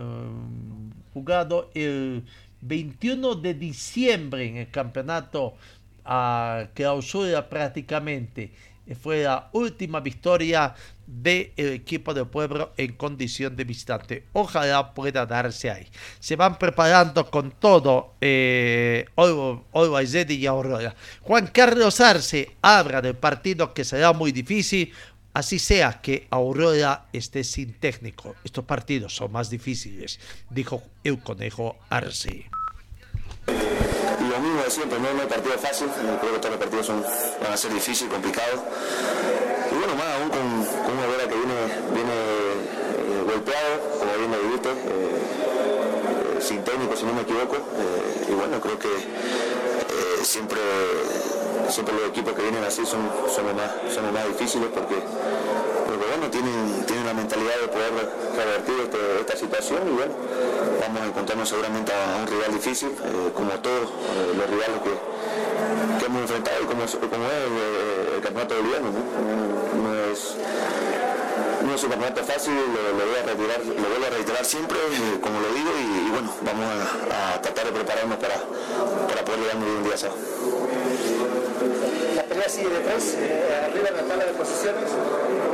[1.13, 2.23] jugado el
[2.61, 5.55] 21 de diciembre en el campeonato
[6.03, 8.51] a clausura prácticamente.
[9.01, 10.73] Fue la última victoria
[11.07, 14.25] del equipo del pueblo en condición de visitante.
[14.33, 15.87] Ojalá pueda darse ahí.
[16.19, 19.05] Se van preparando con todo eh,
[20.29, 20.95] y Aurora.
[21.21, 24.93] Juan Carlos Arce habla del partido que será muy difícil.
[25.33, 28.35] Así sea que Aurora esté sin técnico.
[28.43, 32.49] Estos partidos son más difíciles, dijo el conejo Arce.
[33.47, 37.03] Lo mismo de siempre, no, no hay partido fácil, creo que todos los partidos son,
[37.41, 38.61] van a ser difíciles, complicados.
[39.71, 41.53] Y bueno, más aún con, con una vera que viene,
[41.93, 43.36] viene eh,
[43.99, 44.75] como bien lo dijiste, eh,
[46.37, 47.57] eh, sin técnico, si no me equivoco.
[48.29, 48.89] y bueno, creo que
[50.23, 50.59] siempre,
[51.69, 54.95] siempre los equipos que vienen así son, son, los, más, son más difíciles porque
[56.17, 57.91] bueno, tienen, tienen la mentalidad de poder
[58.35, 60.13] revertir este, esta situación y bueno,
[60.81, 66.05] vamos a encontrarnos seguramente a un rival difícil, eh, como todos eh, los rivales que,
[66.05, 66.97] hemos enfrentado como, es eh,
[68.15, 68.87] el, campeonato boliviano,
[71.67, 74.77] no es un campeonato fácil, lo, voy a retirar, lo voy a reiterar siempre,
[75.21, 76.65] como lo digo, y, bueno, vamos
[77.11, 78.35] a, tratar de prepararnos para,
[79.07, 80.17] para poder llegar muy bien un día sábado
[82.27, 84.89] pelea sigue detrás, eh, arriba en la tabla de posiciones?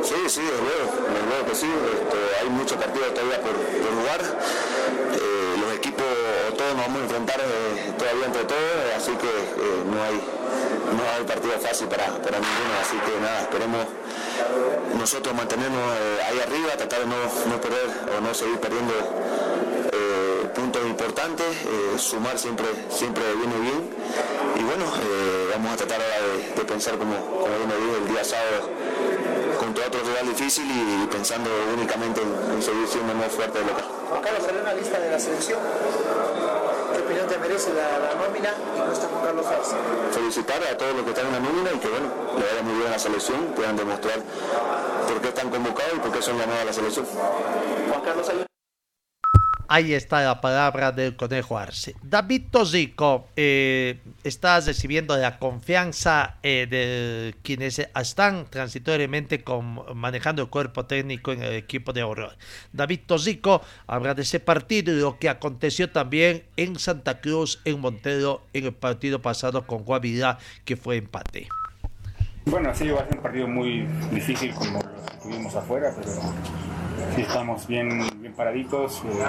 [0.02, 1.70] Sí, sí, desde luego, desde luego que sí.
[1.70, 4.20] Este, hay muchos partidos todavía por, por jugar.
[4.20, 6.04] Eh, los equipos,
[6.58, 10.20] todos nos vamos a enfrentar eh, todavía entre todos, así que eh, no hay
[10.94, 13.86] no hay partido fácil para, para ninguno, así que nada, esperemos
[14.98, 15.80] nosotros mantenernos
[16.28, 17.16] ahí arriba, tratar de no,
[17.48, 18.92] no perder o no seguir perdiendo
[20.54, 21.46] puntos importantes,
[21.98, 23.90] sumar siempre, siempre viene bien
[24.56, 24.84] y bueno,
[25.50, 26.16] vamos a tratar ahora
[26.56, 28.70] de, pensar como, como dije el día sábado
[29.58, 33.84] contra otro rival difícil y, pensando únicamente en, seguir siendo más fuerte del local.
[34.44, 35.58] Salió una lista de la selección.
[37.24, 39.76] ¿Qué opinión te merece la, nómina y no está Juan Carlos Arce?
[40.12, 42.06] Felicitar a todos los que están en la nómina y que bueno,
[42.36, 44.18] le vaya muy bien a la selección, puedan demostrar
[45.08, 47.06] por qué están convocados y por qué son llamados a la selección.
[47.06, 48.30] Juan Carlos,
[49.66, 51.94] Ahí está la palabra del conejo Arce.
[52.02, 59.42] David Tozico eh, está recibiendo la confianza eh, de quienes están transitoriamente
[59.94, 62.36] manejando el cuerpo técnico en el equipo de Aurora.
[62.72, 67.80] David Tozico habla de ese partido y lo que aconteció también en Santa Cruz, en
[67.80, 71.48] Montero, en el partido pasado con Guavirá, que fue empate.
[72.46, 76.12] Bueno, sí, va a ser un partido muy difícil como lo tuvimos afuera, pero
[77.14, 79.24] si estamos bien, bien paraditos, eh,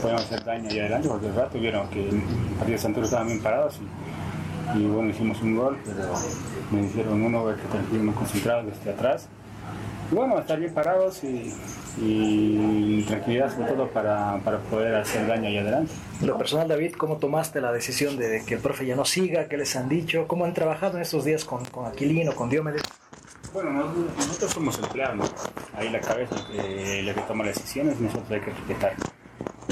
[0.00, 2.22] podemos hacer daño ahí adelante, porque el rato vieron que el
[2.58, 3.78] partido de estaban bien parados
[4.74, 6.12] y, bueno, hicimos un gol, pero
[6.70, 9.28] me hicieron uno que estuvimos concentrados desde atrás
[10.10, 11.54] bueno, estar bien parados y,
[11.98, 15.92] y tranquilidad sobre todo para, para poder hacer daño ahí adelante.
[16.22, 19.46] Lo personal, David, ¿cómo tomaste la decisión de que el profe ya no siga?
[19.48, 20.26] ¿Qué les han dicho?
[20.26, 22.82] ¿Cómo han trabajado en estos días con, con Aquilino, con Diomedes?
[23.52, 25.24] Bueno, nosotros, nosotros somos empleados, ¿no?
[25.76, 28.92] ahí la cabeza eh, la que toma las decisiones, nosotros hay que respetar.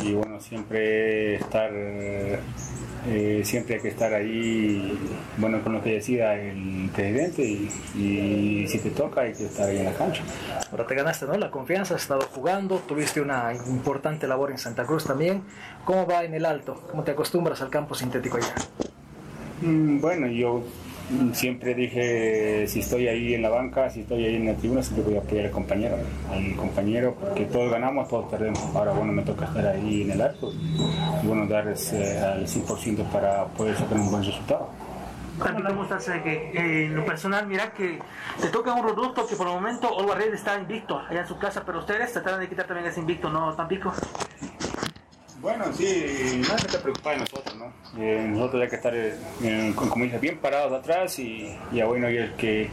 [0.03, 4.99] Y bueno, siempre estar, eh, siempre hay que estar ahí,
[5.37, 9.69] bueno, con lo que decida el presidente y, y si te toca hay que estar
[9.69, 10.23] ahí en la cancha.
[10.71, 11.37] Ahora te ganaste ¿no?
[11.37, 15.43] la confianza, has estado jugando, tuviste una importante labor en Santa Cruz también.
[15.85, 16.83] ¿Cómo va en el alto?
[16.91, 18.55] ¿Cómo te acostumbras al campo sintético allá?
[19.63, 20.63] Mm, Bueno, yo
[21.33, 25.05] siempre dije, si estoy ahí en la banca, si estoy ahí en la tribuna, siempre
[25.05, 25.97] voy a apoyar al compañero,
[26.31, 28.61] al compañero, porque todos ganamos, todos perdemos.
[28.75, 30.53] Ahora, bueno, me toca estar ahí en el arco
[31.23, 34.69] y, bueno, dar al 100% para poder sacar un buen resultado.
[35.39, 38.01] Cómo estás eh, que, en lo personal, mira que
[38.41, 41.39] te toca un producto que por el momento Olga Red está invicto allá en su
[41.39, 43.93] casa, pero ustedes trataron de quitar también ese invicto, ¿no, Tampico?
[45.41, 47.67] Bueno, sí, no hay que preocupar de nosotros, ¿no?
[48.03, 52.11] Eh, nosotros hay que estar, eh, con- como dice, bien parados atrás y ya bueno,
[52.11, 52.69] y el que,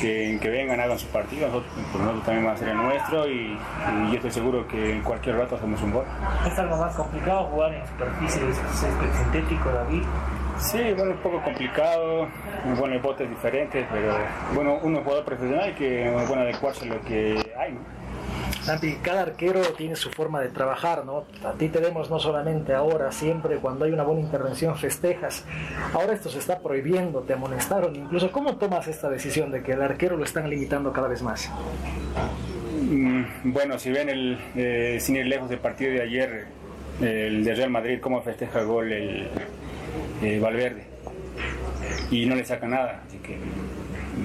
[0.00, 3.28] que, que vengan, hagan su partido, nosotros, pues nosotros también vamos a hacer el nuestro
[3.28, 6.04] y, y yo estoy seguro que en cualquier rato hacemos un gol.
[6.46, 8.42] ¿Es algo más complicado jugar en superficie
[9.16, 10.02] sintético, David?
[10.58, 12.28] Sí, bueno, un poco complicado,
[12.78, 14.12] bueno, hay botes diferentes, pero
[14.54, 17.97] bueno, uno es jugador profesional que bueno adecuarse a lo que hay, ¿no?
[18.68, 21.24] Santi, cada arquero tiene su forma de trabajar, ¿no?
[21.42, 25.46] A ti te vemos no solamente ahora, siempre cuando hay una buena intervención festejas.
[25.94, 27.96] Ahora esto se está prohibiendo, te amonestaron.
[27.96, 31.50] Incluso, ¿cómo tomas esta decisión de que el arquero lo están limitando cada vez más?
[32.82, 36.44] Mm, Bueno, si ven el, eh, sin ir lejos del partido de ayer,
[37.00, 39.28] el de Real Madrid, cómo festeja el gol el
[40.22, 40.84] eh, Valverde
[42.10, 43.02] y no le saca nada.
[43.08, 43.38] Así que,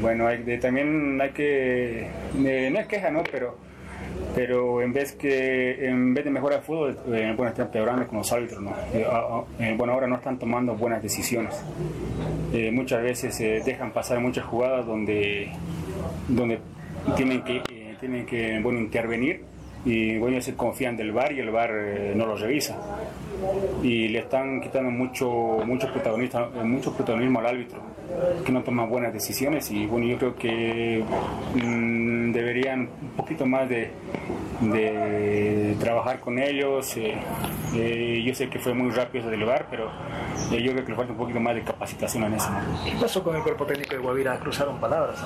[0.01, 0.25] bueno,
[0.59, 2.09] también hay que,
[2.45, 3.23] eh, no es queja, ¿no?
[3.31, 3.62] Pero,
[4.35, 8.17] pero en vez que en vez de mejorar el fútbol, eh, bueno, están empeorando con
[8.19, 8.71] los árbitros, ¿no?
[8.93, 11.63] Eh, ah, ah, eh, bueno, ahora no están tomando buenas decisiones.
[12.53, 15.51] Eh, muchas veces eh, dejan pasar muchas jugadas donde,
[16.27, 16.59] donde
[17.15, 19.41] tienen que, eh, tienen que bueno, intervenir
[19.85, 22.77] y bueno, se confían del VAR y el eh, no lo revisa.
[23.81, 25.29] Y le están quitando mucho,
[25.65, 27.79] mucho, protagonista, mucho protagonismo al árbitro,
[28.45, 31.03] que no toma buenas decisiones y bueno, yo creo que
[31.55, 33.91] mm, deberían un poquito más de,
[34.61, 36.95] de trabajar con ellos.
[36.97, 37.15] eh,
[37.75, 39.89] eh, yo sé que fue muy rápido eso del VAR, pero
[40.51, 42.49] eh, yo creo que le falta un poquito más de capacitación en eso.
[42.85, 44.37] ¿Qué pasó con el cuerpo técnico de Guavira?
[44.39, 45.23] Cruzaron palabras.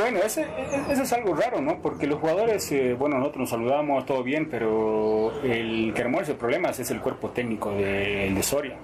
[0.00, 1.82] Bueno, ese- e- eso es algo raro, ¿no?
[1.82, 6.34] Porque los jugadores, eh, bueno, nosotros nos saludamos, todo bien, pero el que armó ese
[6.34, 8.76] problema es el cuerpo técnico de, Soria.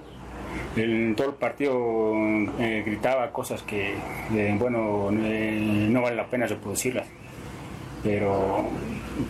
[0.75, 1.75] El, todo el partido
[2.59, 3.95] eh, gritaba cosas que,
[4.35, 7.07] eh, bueno, eh, no vale la pena reproducirlas.
[8.03, 8.65] Pero,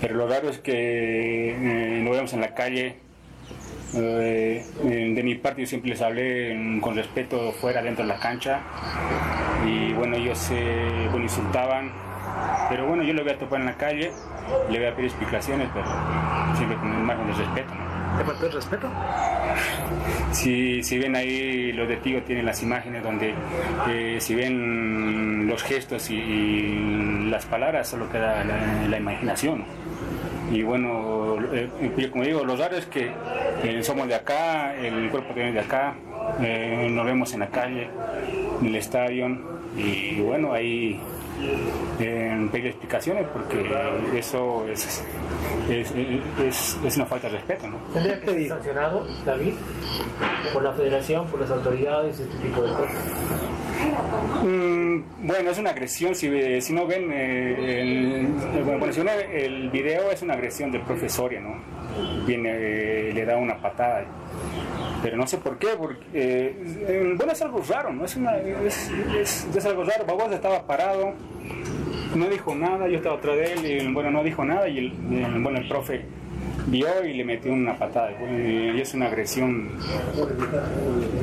[0.01, 1.55] pero lo raro es que
[2.03, 2.95] nos vemos en la calle.
[3.95, 8.19] Eh, de mi parte yo siempre les hablé mm, con respeto fuera, dentro de la
[8.19, 8.59] cancha
[9.65, 11.91] y bueno, ellos eh, bueno, insultaban,
[12.69, 14.11] pero bueno, yo lo voy a topar en la calle,
[14.69, 15.85] le voy a pedir explicaciones, pero
[16.55, 17.73] siempre con un margen de respeto.
[17.75, 18.17] ¿no?
[18.17, 18.89] ¿Te faltó el respeto?
[20.31, 23.33] Si, si ven ahí, los de Tigo tienen las imágenes donde
[23.89, 29.63] eh, si ven los gestos y, y las palabras, solo queda la, la imaginación.
[30.51, 33.11] Y bueno, eh, como digo, lo raro es que
[33.63, 35.95] eh, somos de acá, el cuerpo tiene de acá,
[36.41, 37.89] eh, nos vemos en la calle,
[38.61, 39.27] en el estadio,
[39.75, 40.99] y bueno, ahí
[41.99, 43.69] eh, pedir explicaciones porque
[44.15, 45.03] eso es,
[45.69, 45.91] es,
[46.43, 47.67] es- es una falta de respeto.
[47.67, 47.77] ¿no?
[47.93, 49.53] ¿Tendría que ser sancionado, David,
[50.53, 52.95] por la federación, por las autoridades, este tipo de cosas?
[54.43, 56.15] Mm, bueno, es una agresión.
[56.15, 58.27] Si, si no ven, eh, el,
[58.63, 61.55] bueno, bueno, si el video, es una agresión del profesoria, ¿no?
[62.25, 64.05] Viene, eh, le da una patada.
[65.01, 66.55] Pero no sé por qué, porque, eh,
[66.87, 68.05] eh, bueno, es algo raro, ¿no?
[68.05, 70.05] Es, una, es, algo raro.
[70.05, 71.13] Babos estaba parado,
[72.15, 74.93] no dijo nada, yo estaba atrás de él, y bueno, no dijo nada, y el-
[75.41, 76.01] bueno, el profe
[76.67, 78.11] vio y le metió una patada.
[78.11, 79.71] Y, y es una agresión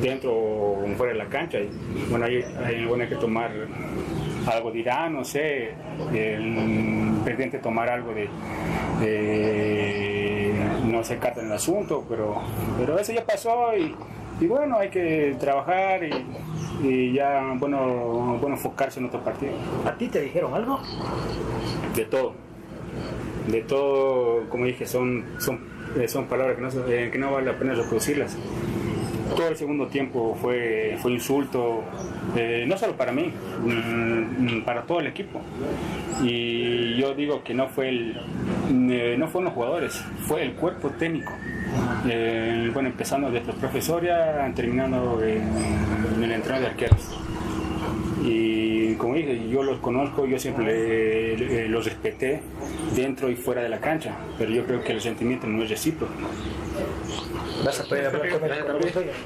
[0.01, 1.59] dentro o fuera de la cancha.
[1.59, 1.69] Y,
[2.09, 3.51] bueno, hay, hay, bueno, hay que tomar
[4.51, 5.71] algo dirá, no sé,
[6.13, 8.29] el presidente tomar algo de,
[9.01, 10.53] de
[10.85, 12.41] no sé, carta en el asunto, pero,
[12.77, 13.95] pero eso ya pasó y,
[14.39, 19.53] y bueno, hay que trabajar y, y ya, bueno, bueno, enfocarse en otro partido.
[19.85, 20.79] ¿A ti te dijeron algo?
[21.95, 22.33] De todo.
[23.47, 25.59] De todo, como dije, son, son,
[25.99, 28.35] eh, son palabras que no, eh, que no vale la pena reproducirlas.
[29.35, 31.83] todo el segundo tiempo fue, fue insulto,
[32.35, 33.31] eh, no solo para mí,
[33.63, 35.41] mm, para todo el equipo.
[36.23, 38.19] Y yo digo que no fue el,
[39.19, 41.33] no fueron los jugadores, fue el cuerpo técnico.
[42.73, 44.11] Bueno, empezando desde los profesores,
[44.55, 45.41] terminando en,
[46.15, 47.25] en el entrenador de arqueros.
[48.25, 52.41] Y como dije, yo los conozco, yo siempre los respeté
[52.95, 56.13] dentro y fuera de la cancha, pero yo creo que el sentimiento no es recíproco.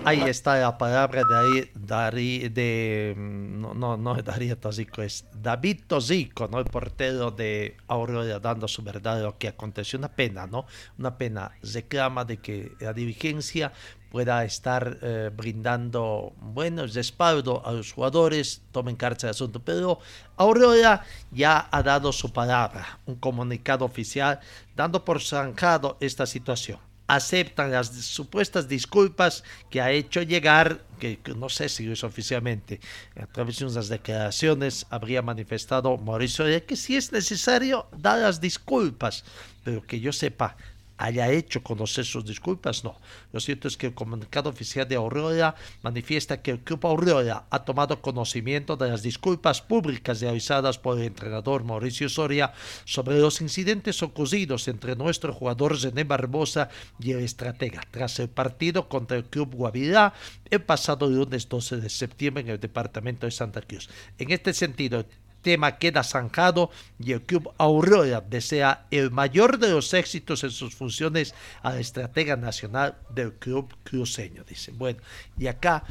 [0.05, 6.47] Ahí está la palabra de, Darí, de no, no, no Darío Tosico, es David Tosico,
[6.47, 6.59] ¿no?
[6.59, 9.99] el portero de Aurora, dando su verdad de lo que aconteció.
[9.99, 10.65] Una pena, ¿no?
[10.97, 11.51] Una pena.
[11.61, 13.73] Reclama de que la dirigencia
[14.09, 19.59] pueda estar eh, brindando buenos respaldo a los jugadores, tomen carta de asunto.
[19.59, 19.99] Pero
[20.37, 24.39] Aurora ya ha dado su palabra, un comunicado oficial
[24.75, 31.49] dando por zanjado esta situación aceptan las supuestas disculpas que ha hecho llegar, que, no
[31.49, 32.79] sé si es oficialmente,
[33.19, 39.25] a través de unas declaraciones habría manifestado Mauricio que si es necesario dar las disculpas,
[39.63, 40.55] pero que yo sepa,
[40.99, 42.97] haya hecho conocer sus disculpas, no.
[43.31, 47.63] Lo cierto es que el comunicado oficial de Aurora manifiesta que el Club Aurora ha
[47.63, 52.51] tomado conocimiento de las disculpas públicas realizadas por el entrenador Mauricio Soria
[52.83, 56.69] sobre los incidentes ocurridos entre nuestro jugador René Barbosa
[56.99, 60.13] y el estratega tras el partido contra el Club Guavirá
[60.49, 63.89] el pasado lunes 12 de septiembre en el departamento de Santa Cruz.
[64.17, 65.05] En este sentido,
[65.41, 66.69] tema queda zanjado
[66.99, 71.79] y el club Aurora desea el mayor de los éxitos en sus funciones a la
[71.79, 74.43] estratega nacional del club cruceño.
[74.47, 74.99] Dice, bueno,
[75.37, 75.83] y acá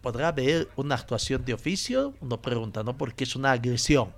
[0.00, 2.96] podrá haber una actuación de oficio, uno pregunta, ¿no?
[2.96, 4.12] Porque es una agresión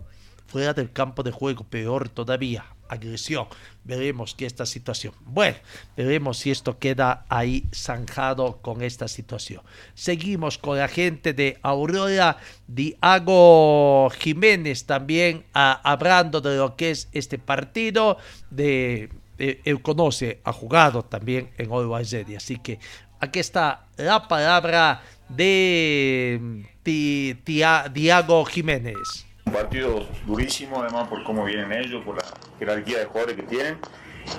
[0.46, 3.46] fuera del campo de juego, peor todavía agresión.
[3.84, 5.14] Veremos que esta situación.
[5.24, 5.56] Bueno,
[5.96, 9.62] veremos si esto queda ahí zanjado con esta situación.
[9.94, 17.38] Seguimos con la gente de Aurora Diago Jiménez también hablando de lo que es este
[17.38, 18.16] partido.
[18.50, 22.36] De, él conoce, ha jugado también en Olvaizedi.
[22.36, 22.78] Así que
[23.20, 29.26] aquí está la palabra de Diago Jiménez.
[29.46, 32.24] Un partido durísimo, además por cómo vienen ellos, por la
[32.58, 33.78] jerarquía de jugadores que tienen.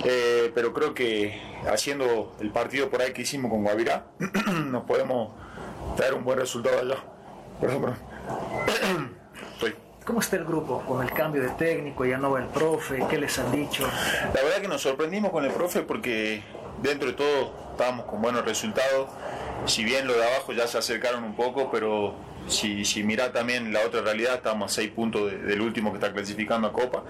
[0.04, 1.40] Eh, pero creo que
[1.70, 4.06] haciendo el partido por ahí que hicimos con Guavirá,
[4.66, 5.30] nos podemos
[5.96, 6.96] traer un buen resultado allá.
[7.60, 7.94] Por ejemplo,
[10.06, 12.04] ¿Cómo está el grupo con el cambio de técnico?
[12.04, 13.82] Ya no va el profe, ¿qué les han dicho?
[14.32, 16.44] La verdad que nos sorprendimos con el profe porque
[16.80, 19.08] dentro de todo estábamos con buenos resultados.
[19.64, 22.14] Si bien lo de abajo ya se acercaron un poco, pero
[22.48, 26.12] si, si mira también la otra realidad, estamos a seis puntos del último que está
[26.12, 27.04] clasificando a Copa.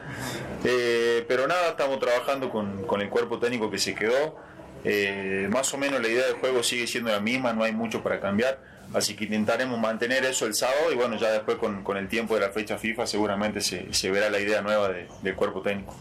[0.64, 4.36] Eh, pero nada, estamos trabajando con, el cuerpo técnico que se quedó.
[4.84, 8.02] Eh, más o menos la idea del juego sigue siendo la misma, no hay mucho
[8.02, 8.58] para cambiar.
[8.94, 12.40] Así que intentaremos mantener eso el sábado y bueno, ya después con, el tiempo de
[12.40, 15.94] la fecha FIFA seguramente se, verá la idea nueva de, del cuerpo técnico.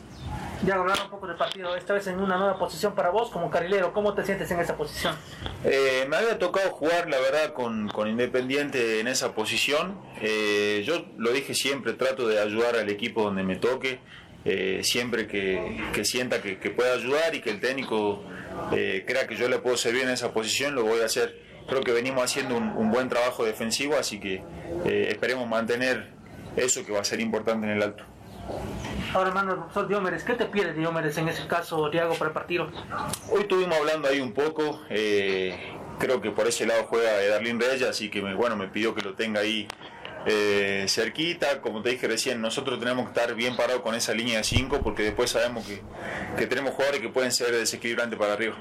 [0.63, 3.49] Ya hablar un poco del partido, esta vez en una nueva posición para vos como
[3.49, 5.15] carrilero, ¿cómo te sientes en esa posición?
[5.63, 9.99] Eh, me había tocado jugar, la verdad, con, Independiente en esa posición.
[10.21, 13.99] Eh, yo lo dije siempre, trato de ayudar al equipo donde me toque,
[14.45, 18.23] eh, siempre que, que sienta que, pueda ayudar y que el técnico
[18.69, 21.43] crea que yo le puedo servir en esa posición, lo voy a hacer.
[21.67, 24.43] Creo que venimos haciendo un buen trabajo defensivo, así que
[24.85, 26.11] esperemos mantener
[26.55, 28.14] eso que va a ser importante en el alto.
[29.15, 32.33] Ahora, hermano, el profesor Diomedes, ¿qué te pide Diomedes en ese caso, Diego, para el
[32.33, 32.69] partido?
[33.31, 34.81] Hoy estuvimos hablando ahí un poco.
[34.89, 35.57] Eh,
[35.99, 39.01] creo que por ese lado juega Darlín Reyes, así que me, bueno, me pidió que
[39.01, 39.69] lo tenga ahí
[40.25, 41.61] eh, cerquita.
[41.61, 44.81] Como te dije recién, nosotros tenemos que estar bien parados con esa línea de 5
[44.83, 45.81] porque después sabemos que,
[46.37, 48.57] que tenemos jugadores que pueden ser desequilibrantes para arriba.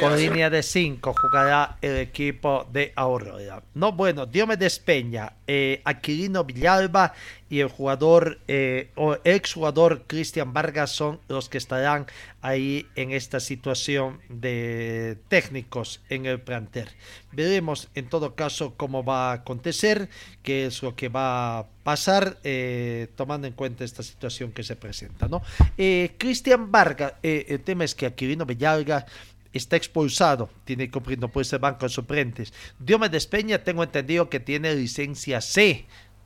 [0.00, 3.62] Con línea de 5 jugará el equipo de Aurora.
[3.74, 7.12] No, bueno, Diomedes Peña, eh, Aquilino Villalba
[7.52, 12.06] y el jugador eh, o ex jugador Cristian Vargas son los que estarán
[12.40, 16.88] ahí en esta situación de técnicos en el planter.
[17.30, 20.08] Veremos en todo caso cómo va a acontecer,
[20.42, 24.74] qué es lo que va a pasar, eh, tomando en cuenta esta situación que se
[24.74, 25.28] presenta.
[25.28, 25.42] ¿no?
[25.76, 29.04] Eh, Cristian Vargas, el tema es que Aquilino Villalba
[29.52, 32.54] está expulsado, tiene que cumplir, no puede ser banco de suplentes.
[32.78, 35.84] Diomedes Peña, tengo entendido que tiene licencia C.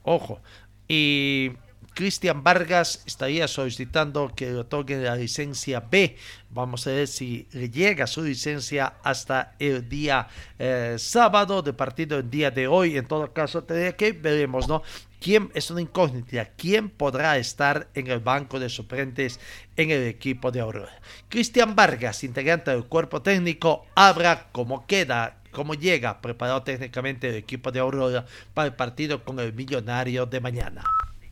[0.09, 0.41] Ojo,
[0.89, 1.53] y
[1.97, 6.15] Cristian Vargas estaría solicitando que le otorguen la licencia B.
[6.51, 10.29] Vamos a ver si llega su licencia hasta el día
[10.59, 12.99] eh, sábado de partido el día de hoy.
[12.99, 14.83] En todo caso, tendría que veremos, ¿no?
[15.21, 16.45] ¿Quién es una incógnita?
[16.57, 19.41] ¿Quién podrá estar en el banco de suplentes
[19.77, 21.01] en el equipo de Aurora?
[21.29, 27.73] Cristian Vargas, integrante del cuerpo técnico, habla cómo queda, cómo llega preparado técnicamente el equipo
[27.73, 30.85] de Aurora para el partido con el Millonario de mañana.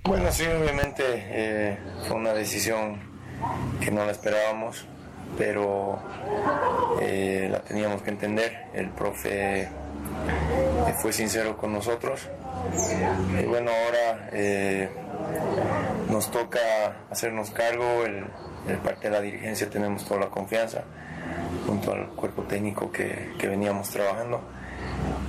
[0.05, 2.99] Bueno, sí, obviamente eh, fue una decisión
[3.81, 4.85] que no la esperábamos,
[5.39, 6.03] pero
[7.01, 8.67] eh, la teníamos que entender.
[8.75, 9.69] El profe
[11.01, 12.29] fue sincero con nosotros.
[13.41, 14.31] Y bueno, ahora
[16.11, 16.59] nos toca
[17.11, 18.25] hacernos cargo, el,
[18.79, 20.85] parte de la dirigencia tenemos toda la confianza
[21.67, 24.41] junto al cuerpo técnico que, veníamos trabajando.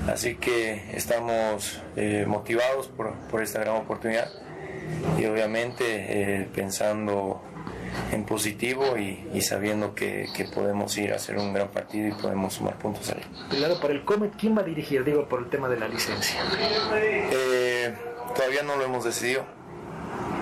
[0.07, 1.81] Así que estamos
[2.27, 4.29] motivados por, por esta gran oportunidad
[5.17, 7.41] y obviamente eh, pensando
[8.11, 12.75] en positivo y, sabiendo que, podemos ir a hacer un gran partido y podemos sumar
[12.77, 13.21] puntos ahí.
[13.49, 15.03] Claro, para el Comet, ¿quién va a dirigir?
[15.03, 16.39] Digo, por el tema de la licencia.
[16.93, 17.93] Eh,
[18.35, 19.45] todavía no lo hemos decidido.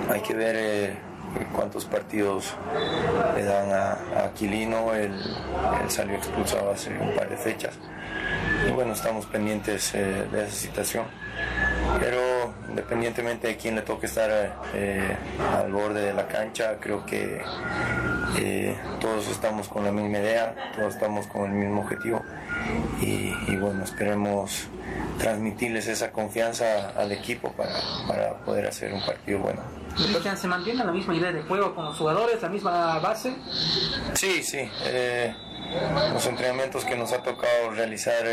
[0.10, 0.98] Hay que ver eh,
[1.56, 2.54] cuántos partidos
[3.36, 4.94] le dan a, Aquilino.
[4.94, 5.14] Él,
[5.88, 7.76] salió expulsado hace un par de fechas.
[8.68, 11.06] Y bueno, estamos pendientes de esa situación
[12.00, 14.30] pero independientemente de quién le toque estar
[14.74, 15.16] eh,
[15.56, 17.42] al borde de la cancha, creo que
[18.38, 22.22] eh, todos estamos con la misma idea, todos estamos con el mismo objetivo
[23.02, 24.68] y, bueno, esperemos
[25.18, 29.62] transmitirles esa confianza al equipo para, poder hacer un partido bueno.
[30.36, 33.36] ¿Se mantiene la misma idea de juego con los jugadores, la misma base?
[34.14, 34.70] Sí, sí.
[34.86, 35.36] Eh,
[36.14, 38.26] los entrenamientos que nos ha tocado realizar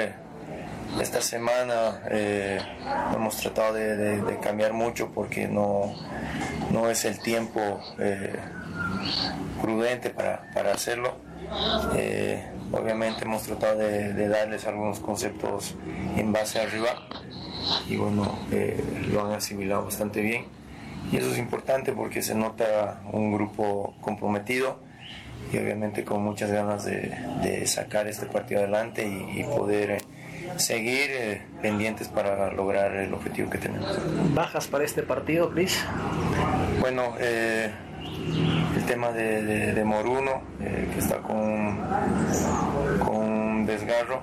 [0.98, 2.58] esta semana eh,
[3.14, 5.94] hemos tratado de, cambiar mucho porque no,
[6.72, 7.60] no es el tiempo
[7.98, 8.34] eh,
[9.62, 11.14] prudente para, hacerlo.
[11.96, 15.74] Eh, obviamente hemos tratado de, darles algunos conceptos
[16.16, 17.06] en base arriba
[17.88, 18.38] y bueno,
[19.12, 20.46] lo han asimilado bastante bien.
[21.12, 24.78] Y eso es importante porque se nota un grupo comprometido
[25.52, 30.02] y obviamente con muchas ganas de, sacar este partido adelante y poder
[30.56, 33.98] seguir eh, pendientes para lograr el objetivo que tenemos.
[34.34, 35.82] ¿Bajas para este partido, Chris?
[36.80, 37.70] Bueno, eh,
[38.76, 41.78] el tema de, Moruno, eh, que está con,
[42.98, 44.22] con un desgarro,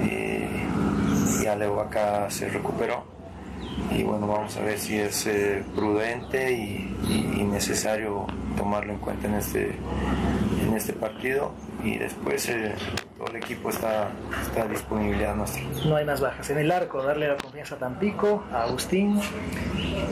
[0.00, 3.04] y Alejo acá se recuperó.
[3.90, 5.28] Y bueno, vamos a ver si es
[5.74, 6.92] prudente y,
[7.46, 9.76] necesario tomarlo en cuenta en este,
[10.76, 11.52] en este partido
[11.82, 12.74] y después eh,
[13.16, 14.10] todo el equipo está,
[14.42, 15.62] está a disponibilidad nuestra.
[15.86, 16.50] No hay más bajas.
[16.50, 19.18] En el arco, darle la confianza a Tampico, a Agustín.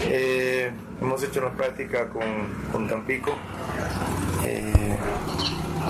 [0.02, 0.70] Eh,
[1.02, 2.24] hemos hecho la práctica con,
[2.72, 3.32] con Tampico.
[4.46, 4.96] Eh,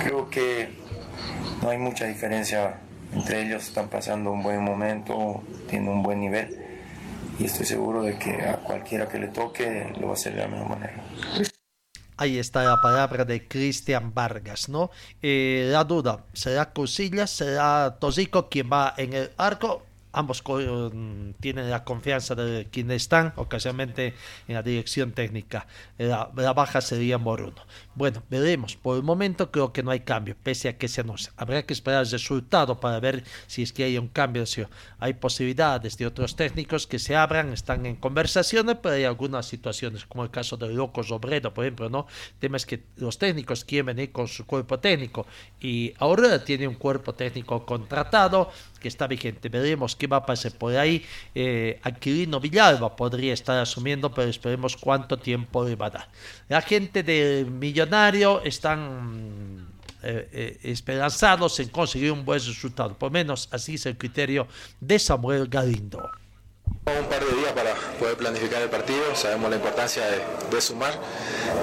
[0.00, 0.70] creo que
[1.62, 2.80] no hay mucha diferencia
[3.12, 3.68] entre ellos.
[3.68, 6.58] Están pasando un buen momento, tienen un buen nivel.
[7.38, 10.40] Y estoy seguro de que a cualquiera que le toque lo va a hacer de
[10.42, 10.94] la mejor manera.
[12.16, 14.90] Ahí está la palabra de Cristian Vargas, ¿no?
[15.20, 19.82] Eh, la duda, ¿será Cosillas, será Tosico quien va en el arco?
[20.14, 20.42] Ambos
[21.40, 24.14] tienen la confianza de quienes están ocasionalmente
[24.48, 25.66] en la dirección técnica.
[25.98, 27.66] La, baja sería Moruno.
[27.94, 28.76] Bueno, veremos.
[28.76, 31.72] Por el momento creo que no hay cambio, pese a que se nos habrá que
[31.72, 34.46] esperar el resultado para ver si es que hay un cambio.
[34.46, 34.64] Si
[34.98, 40.06] hay posibilidades de otros técnicos que se abran, están en conversaciones, pero hay algunas situaciones,
[40.06, 42.06] como el caso de Locos Obredo, por ejemplo, ¿no?
[42.34, 45.26] El tema es que los técnicos quieren venir con su cuerpo técnico
[45.60, 48.50] y ahora tiene un cuerpo técnico contratado
[48.85, 49.49] que está vigente.
[49.49, 51.03] Veremos qué va a pasar por ahí.
[51.35, 56.09] Eh, Aquilino Villalba podría estar asumiendo, pero esperemos cuánto tiempo le va a dar.
[56.51, 59.66] La gente del Millonario están
[60.03, 62.93] eh, eh, esperanzados en conseguir un buen resultado.
[62.99, 64.47] Por menos así es el criterio
[64.80, 66.03] de Samuel Galindo.
[66.86, 70.04] Un par de días para poder planificar el partido, sabemos la importancia
[70.50, 70.92] de, sumar,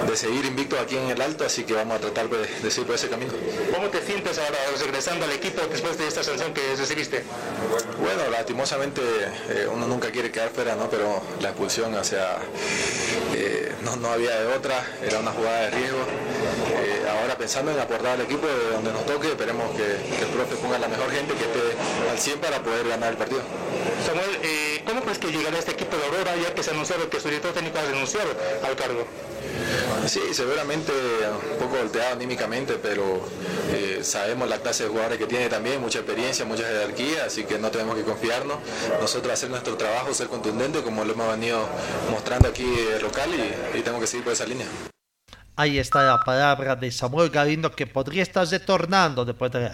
[0.06, 2.86] de seguir invicto aquí en el alto, así que vamos a tratar de, de seguir
[2.86, 3.32] por ese camino.
[3.72, 7.22] ¿Cómo te sientes ahora regresando al equipo después de esta sanción que recibiste?
[8.00, 9.00] Bueno, lastimosamente
[9.48, 10.90] eh, uno nunca quiere quedar fuera, ¿no?
[10.90, 12.38] pero la expulsión hacia,
[13.34, 16.00] eh, no, no, había de otra, era una jugada de riesgo.
[16.82, 20.30] Eh, ahora pensando en aportar al equipo de donde nos toque, esperemos que, que, el
[20.30, 21.60] profe ponga la mejor gente que esté
[22.10, 23.42] al 100 para poder ganar el partido.
[24.04, 24.38] Samuel,
[24.92, 27.52] ¿cómo crees que llegará este equipo de Aurora ya que se anunció que su director
[27.54, 28.28] técnico ha renunciado
[28.62, 29.06] al cargo?
[30.06, 30.92] Sí, seguramente
[31.50, 33.26] un poco volteado anímicamente, pero
[33.70, 37.58] eh, sabemos la clase de jugadores que tiene también, mucha experiencia, mucha jerarquía, así que
[37.58, 38.58] no tenemos que confiarnos.
[39.00, 41.66] Nosotros hacer nuestro trabajo, ser contundente, como lo hemos venido
[42.10, 42.66] mostrando aquí
[43.00, 44.66] local y, y tengo que seguir por esa línea.
[45.54, 49.70] Ahí está la palabra de Samuel Galindo que podría estar retornando después de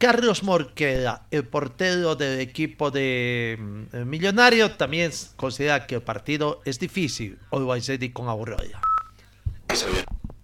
[0.00, 6.78] Carlos Morqueda, el portero del equipo de mm, Millonario, también considera que el partido es
[6.78, 7.38] difícil.
[7.50, 7.78] Hoy va a
[8.10, 8.80] con Aurora.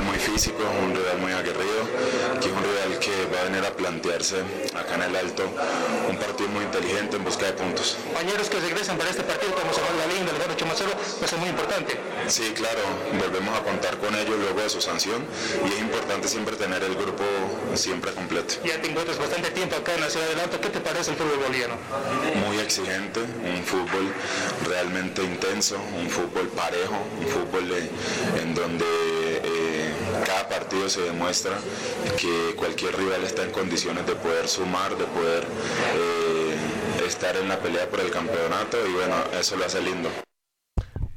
[0.04, 1.88] Muy físico, un muy aguerrido,
[2.38, 4.36] que es un rival que va a venir a plantearse
[4.74, 5.44] acá en el Alto
[6.08, 7.96] un partido muy inteligente en busca de puntos.
[8.04, 11.28] Compañeros que regresan para este partido, como se la línea del 8 0, va a
[11.28, 11.98] ser muy importante.
[12.28, 12.80] Sí, claro,
[13.20, 15.24] volvemos a contar con ellos luego de su sanción
[15.64, 17.24] y es importante siempre tener el grupo
[17.74, 18.54] siempre completo.
[18.64, 21.16] Ya te encuentras bastante tiempo acá en la ciudad del Alto, ¿qué te parece el
[21.16, 21.74] fútbol boliviano?
[22.46, 24.12] Muy exigente, un fútbol
[24.66, 27.72] realmente intenso, un fútbol parejo, un fútbol
[28.40, 28.84] en donde...
[29.44, 29.65] Eh,
[30.26, 31.56] cada partido se demuestra
[32.18, 37.58] que cualquier rival está en condiciones de poder sumar, de poder eh, estar en la
[37.60, 40.10] pelea por el campeonato y bueno, eso lo hace lindo.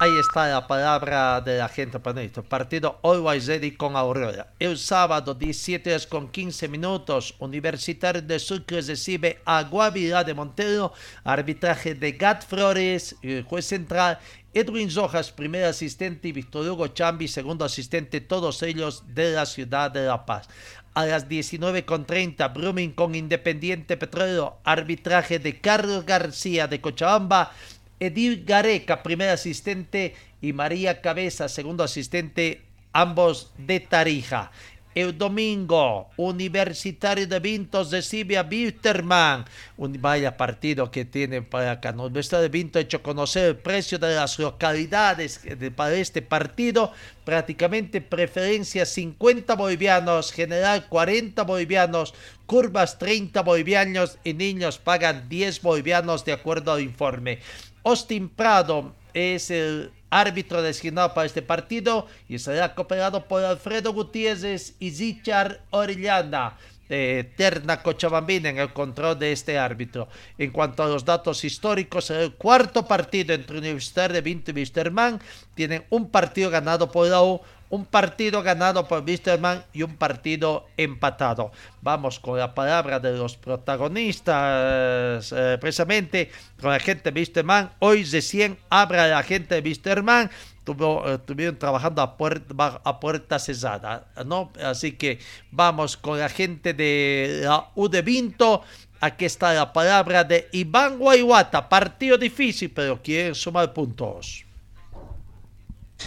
[0.01, 2.41] Ahí está la palabra de la gente esto.
[2.41, 4.53] Partido Always Ready con Aurora.
[4.57, 10.93] El sábado, 17 horas con 15 minutos, Universitario de Sucre recibe a Guavirá de Montero.
[11.25, 14.19] Arbitraje de Gat Flores, juez central.
[14.53, 19.91] Edwin Rojas, primer asistente, y Víctor Hugo Chambi, segundo asistente, todos ellos de la ciudad
[19.91, 20.49] de La Paz.
[20.95, 27.51] A las 19.30, Brumming con Independiente Petrolero, arbitraje de Carlos García de Cochabamba,
[27.99, 34.51] Edil Gareca, primer asistente, y María Cabeza, segundo asistente, ambos de Tarija.
[34.99, 39.45] El domingo, Universitario de Vintos recibe a Wilterman.
[39.77, 41.91] Un vaya partido que tiene para acá.
[41.91, 45.39] Universitario de Vinto ha hecho conocer el precio de las localidades
[45.73, 46.91] para este partido.
[47.23, 52.13] Prácticamente preferencia 50 bolivianos, general 40 bolivianos,
[52.45, 57.39] curvas 30 bolivianos y niños pagan 10 bolivianos de acuerdo al informe.
[57.85, 64.75] Austin Prado es el árbitro designado para este partido y será cooperado por Alfredo Gutiérrez
[64.79, 66.57] y Richard Orellana
[66.89, 70.09] de Eterna Cochabambina en el control de este árbitro.
[70.37, 75.21] En cuanto a los datos históricos, el cuarto partido entre Universidad de Vinto y Wisterman
[75.53, 80.67] tienen un partido ganado por la U, un partido ganado por Wisterman y un partido
[80.75, 81.51] empatado.
[81.81, 87.71] Vamos con la palabra de los protagonistas, eh, precisamente con la gente de Wisterman.
[87.79, 90.29] Hoy recién habla la gente de Wisterman.
[90.67, 94.51] Eh, estuvieron trabajando a puerta, a puerta cerrada, ¿no?
[94.63, 95.19] Así que
[95.51, 98.63] vamos con la gente de la U de Vinto.
[99.01, 101.69] Aquí está la palabra de Iván Guayuata.
[101.69, 104.45] Partido difícil, pero quieren sumar puntos.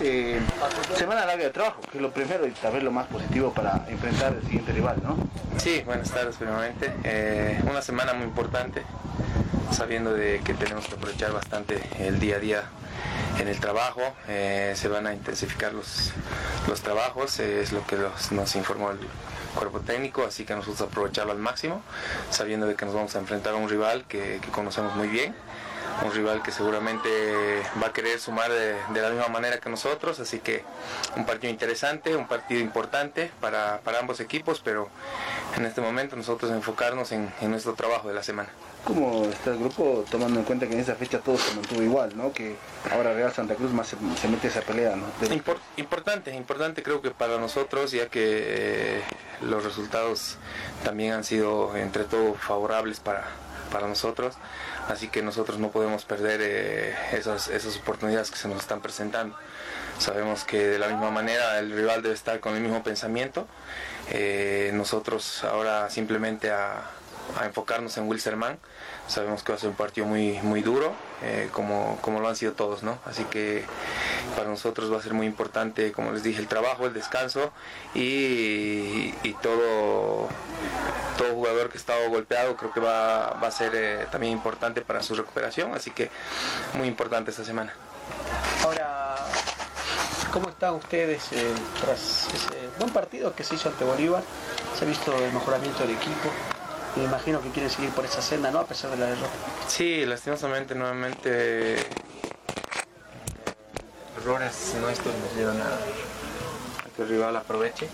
[0.01, 0.41] Eh,
[0.97, 4.33] semana larga de trabajo, que es lo primero y tal lo más positivo para enfrentar
[4.33, 5.17] el siguiente rival, ¿no?
[5.59, 6.95] Sí, buenas tardes primeramente.
[7.05, 8.85] Eh, una semana muy importante,
[9.71, 12.63] sabiendo de que tenemos que aprovechar bastante el día a día
[13.39, 14.01] en el trabajo.
[14.29, 16.13] Eh, se van a intensificar los,
[16.69, 17.97] los trabajos, es lo que
[18.31, 18.99] nos informó el
[19.55, 21.83] cuerpo técnico, así que nosotros aprovecharlo al máximo,
[22.31, 25.35] sabiendo de que nos vamos a enfrentar a un rival que conocemos muy bien
[26.05, 27.09] un rival que seguramente
[27.83, 30.65] va a querer sumar de, la misma manera que nosotros, así que
[31.17, 34.89] un partido interesante, un partido importante para, ambos equipos, pero
[35.57, 38.49] en este momento nosotros enfocarnos en, nuestro trabajo de la semana.
[38.85, 42.17] ¿Cómo está el grupo tomando en cuenta que en esa fecha todo se mantuvo igual,
[42.17, 42.33] ¿no?
[42.33, 42.57] que
[42.91, 44.97] ahora Real Santa Cruz más se, mete esa pelea?
[44.97, 45.07] ¿no?
[45.77, 49.03] importante, importante creo que para nosotros, ya que eh,
[49.43, 50.39] los resultados
[50.83, 53.25] también han sido entre todo favorables para,
[53.71, 54.35] para nosotros
[54.89, 59.37] así que nosotros no podemos perder eh, esas, esas oportunidades que se nos están presentando.
[59.99, 63.47] Sabemos que de la misma manera el rival debe estar con el mismo pensamiento.
[64.11, 66.91] Eh, nosotros ahora simplemente a,
[67.45, 68.59] enfocarnos en Wilserman.
[69.07, 72.37] Sabemos que va a ser un partido muy, muy duro, eh, como, como lo han
[72.37, 72.99] sido todos, ¿no?
[73.05, 73.65] Así que
[74.37, 77.53] para nosotros va a ser muy importante, como les dije, el trabajo, el descanso
[77.95, 80.29] y todo
[81.17, 85.03] todo jugador que ha estado golpeado creo que va, a ser eh, también importante para
[85.03, 86.11] su recuperación, así que
[86.75, 87.73] muy importante esta semana.
[88.65, 89.17] Ahora,
[90.33, 94.23] ¿cómo están ustedes eh, tras ese buen partido que se hizo ante Bolívar?
[94.79, 96.31] Se ha visto el mejoramiento del equipo.
[96.97, 98.61] Me imagino que quieren seguir por esa senda, ¿no?
[98.61, 99.33] A pesar de la derrota.
[99.67, 101.79] Sí, lastimosamente nuevamente
[104.23, 105.79] errores nuestros nos llevan a,
[106.95, 107.89] que el rival aproveche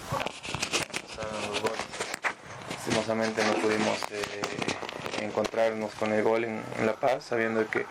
[2.88, 7.84] lastimosamente no pudimos eh, encontrarnos con el gol en, La Paz, sabiendo que,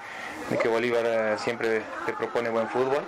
[0.60, 3.04] que Bolívar eh, siempre te propone buen fútbol.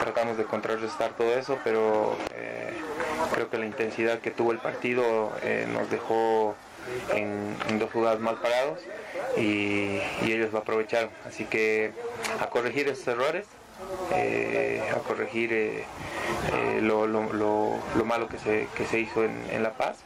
[0.00, 2.72] Tratamos de contrarrestar todo eso, pero eh,
[3.32, 5.32] creo que la intensidad que tuvo el partido
[5.72, 6.56] nos dejó
[7.14, 8.80] en, dos jugadas mal parados
[9.36, 11.10] y, ellos lo aprovecharon.
[11.24, 11.92] Así que
[12.40, 13.46] a corregir esos errores,
[14.10, 15.84] a corregir
[16.80, 17.06] lo,
[18.04, 19.98] malo que se, hizo en, en La Paz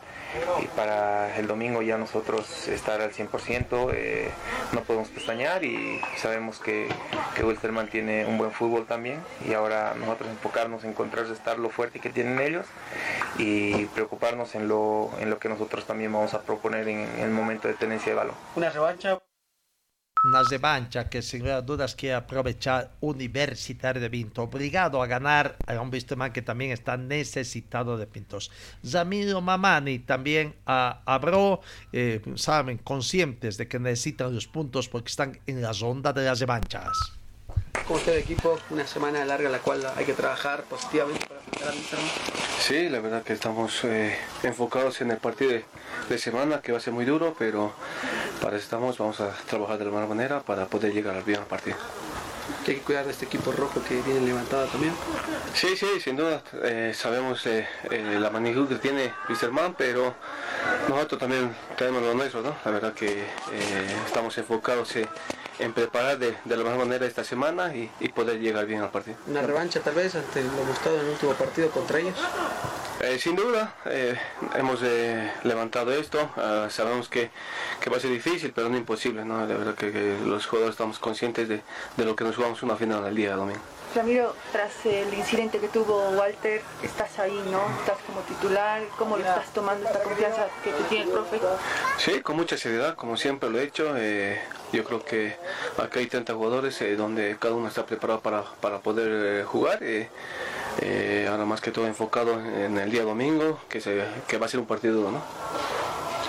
[0.62, 4.30] y para el domingo ya nosotros estar al 100%, eh,
[4.72, 6.88] no podemos pestañear y sabemos que,
[7.34, 12.00] que Wilstermann tiene un buen fútbol también y ahora nosotros enfocarnos en contrarrestar lo fuerte
[12.00, 12.66] que tienen ellos
[13.38, 17.30] y preocuparnos en lo, en lo que nosotros también vamos a proponer en, en el
[17.30, 18.34] momento de tenencia de balón.
[18.56, 19.18] Una revancha
[20.24, 25.90] una revancha que sin dudas quiere aprovechar Universitario de Pinto, obligado a ganar a un
[25.90, 28.48] Wisterman que también está necesitado de pintos.
[28.86, 31.60] Zamiro Mamani también a Abro,
[31.92, 36.38] eh, saben, conscientes de que necesitan los puntos porque están en la ronda de las
[36.38, 36.96] revanchas.
[37.88, 38.60] ¿Cómo está el equipo?
[38.70, 41.98] Una semana larga en la cual hay que trabajar positivamente para enfrentar a Mister
[42.60, 45.64] Sí, la verdad que estamos eh, enfocados en el partido de,
[46.08, 47.74] de, semana que va a ser muy duro, pero
[48.42, 51.40] para eso estamos, vamos a trabajar de la mejor manera para poder llegar al bien
[51.40, 51.76] al partido.
[52.66, 54.92] ¿Hay que cuidar de este equipo rojo que viene levantado también?
[55.54, 56.42] Sí, sí, sin duda.
[56.64, 60.14] Eh, sabemos eh, eh, la magnitud que tiene Wisterman, pero
[60.88, 62.56] nosotros también tenemos lo nuestro, ¿no?
[62.64, 63.24] La verdad que
[64.06, 64.92] estamos enfocados
[65.58, 68.90] en preparar de, de, la mejor manera esta semana y, y, poder llegar bien al
[68.90, 69.16] partido.
[69.28, 72.18] ¿Una revancha tal vez ante lo mostrado en el último partido contra ellos?
[73.00, 74.16] Eh, sin duda, eh,
[74.54, 77.30] hemos eh, levantado esto, uh, sabemos que,
[77.80, 79.40] que, va a ser difícil, pero no imposible, ¿no?
[79.40, 81.62] La verdad que, que los jugadores estamos conscientes de,
[81.96, 83.60] de, lo que nos jugamos una final el día de domingo.
[83.94, 87.60] Ramiro, tras el incidente que tuvo Walter, estás ahí, ¿no?
[87.80, 91.40] Estás como titular, ¿cómo lo estás tomando esta confianza que te tiene el profe?
[91.98, 93.94] Sí, con mucha seriedad, como siempre lo he hecho.
[93.98, 94.40] Eh,
[94.72, 95.36] yo creo que
[95.76, 99.80] acá hay 30 jugadores eh, donde cada uno está preparado para, para poder eh, jugar.
[101.28, 104.60] ahora más que todo enfocado en el día domingo, que, se, que va a ser
[104.60, 105.22] un partido duro, ¿no?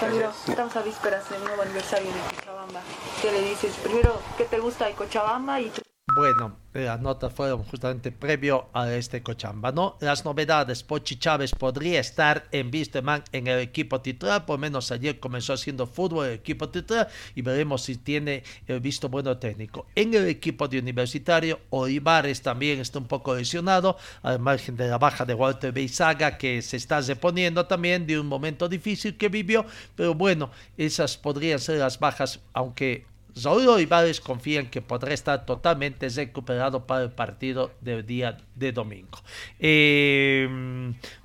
[0.02, 2.82] Ramiro, estamos a vísperas del nuevo aniversario de Cochabamba.
[3.22, 3.74] ¿Qué le dices?
[3.82, 5.62] Primero, ¿qué te gusta de Cochabamba?
[5.62, 5.72] y
[6.16, 9.98] bueno, las notas fueron justamente previo a este Cochamba, ¿no?
[10.00, 15.20] Las novedades, Pochi Chávez podría estar en Wisterman en el equipo titular, por menos ayer
[15.20, 19.86] comenzó haciendo fútbol el equipo titular y veremos si tiene el visto bueno técnico.
[19.96, 24.98] En el equipo de Universitario, Olivares también está un poco lesionado, al margen de la
[24.98, 29.66] baja de Walter Beizaga, que se está reponiendo también de un momento difícil que vivió,
[29.96, 33.06] pero bueno, esas podrían ser las bajas, aunque
[33.36, 39.20] Raúl Olivares confían que podrá estar totalmente recuperado para el partido del día de domingo.
[39.60, 40.48] Eh,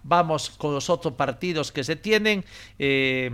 [0.02, 2.44] vamos con los otros partidos que se tienen.
[2.78, 3.30] Eh,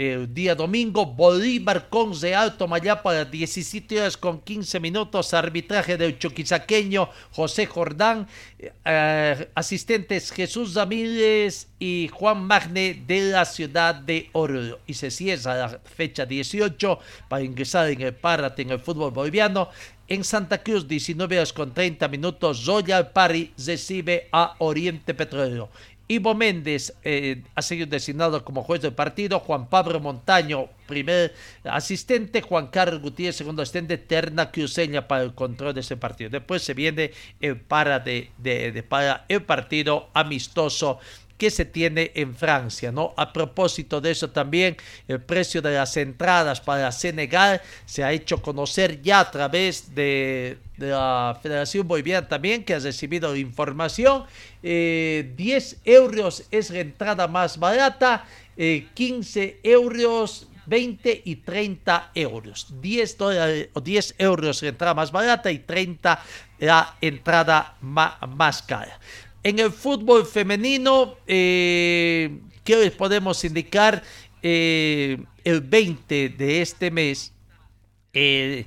[0.00, 6.18] el día domingo, Bolívar con Real Tomayá para 17 horas con 15 minutos, arbitraje del
[6.18, 8.26] choquisaqueño José Jordán,
[8.58, 14.80] eh, asistentes Jesús Ramírez y Juan Magne de la ciudad de Oruro.
[14.86, 16.98] Y se cierra la fecha 18
[17.28, 19.68] para ingresar en el Párate en el fútbol boliviano.
[20.08, 25.68] En Santa Cruz, 19 horas con 30 minutos, Royal Party recibe a Oriente Petrolero.
[26.10, 31.32] Ivo Méndez eh, ha sido designado como juez del partido, Juan Pablo Montaño, primer
[31.62, 36.28] asistente, Juan Carlos Gutiérrez, segundo asistente, Terna Cruceña para el control de ese partido.
[36.28, 40.98] Después se viene el para, de, de, para el partido amistoso
[41.40, 43.14] que se tiene en Francia, ¿no?
[43.16, 44.76] A propósito de eso también,
[45.08, 50.58] el precio de las entradas para Senegal se ha hecho conocer ya a través de,
[50.76, 54.24] de la Federación Boliviana también, que ha recibido información.
[54.62, 58.26] Eh, 10 euros es la entrada más barata,
[58.58, 62.68] eh, 15 euros 20 y 30 euros.
[62.82, 66.22] 10, dólares, 10 euros la entrada más barata y 30
[66.58, 69.00] la entrada más cara.
[69.42, 74.02] En el fútbol femenino, eh, ¿qué les podemos indicar?
[74.42, 77.32] Eh, el 20 de este mes
[78.12, 78.66] eh,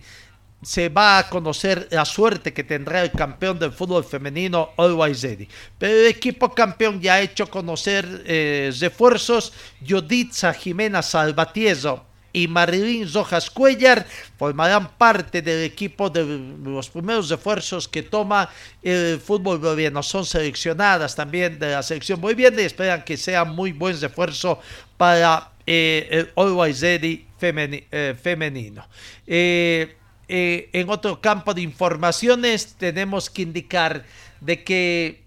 [0.61, 5.47] se va a conocer la suerte que tendrá el campeón del fútbol femenino, Always Ready.
[5.77, 9.53] Pero el equipo campeón ya ha hecho conocer eh, refuerzos.
[9.81, 12.03] Yoditza Jimena Salvatierra
[12.33, 14.05] y Marilyn Rojas Cuellar
[14.37, 16.25] formarán parte del equipo de
[16.63, 18.49] los primeros refuerzos que toma
[18.81, 20.01] el fútbol boliviano.
[20.01, 24.59] Son seleccionadas también de la selección boliviana y esperan que sea muy buen refuerzo
[24.97, 28.87] para eh, el Always Ready femeni eh, femenino.
[29.27, 29.95] Eh,
[30.27, 34.03] en otro campo de informaciones tenemos que indicar
[34.41, 35.21] de que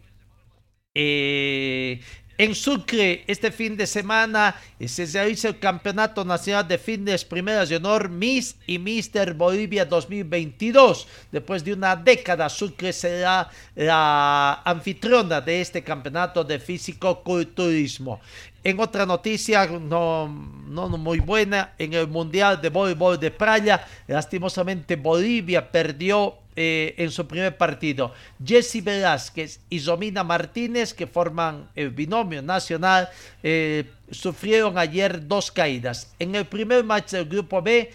[2.38, 7.76] en Sucre, este fin de semana se realiza el Campeonato Nacional de Fitness Primeras de
[7.76, 11.06] Honor Miss y Mister Bolivia 2022.
[11.32, 18.20] Después de una década, Sucre será la anfitriona de este campeonato de físico-culturismo.
[18.62, 20.28] En otra noticia, no,
[20.68, 27.10] no muy buena, en el Mundial de Voleibol de Playa, lastimosamente Bolivia perdió eh, en
[27.10, 28.14] su primer partido.
[28.42, 33.10] Jesse Velázquez y Zomina Martínez, que forman el binomio nacional,
[33.42, 36.14] eh, sufrieron ayer dos caídas.
[36.18, 37.90] En el primer match del grupo B,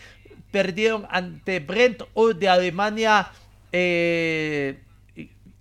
[0.52, 3.32] perdieron ante Brent Ur de Alemania.
[3.72, 4.78] Eh,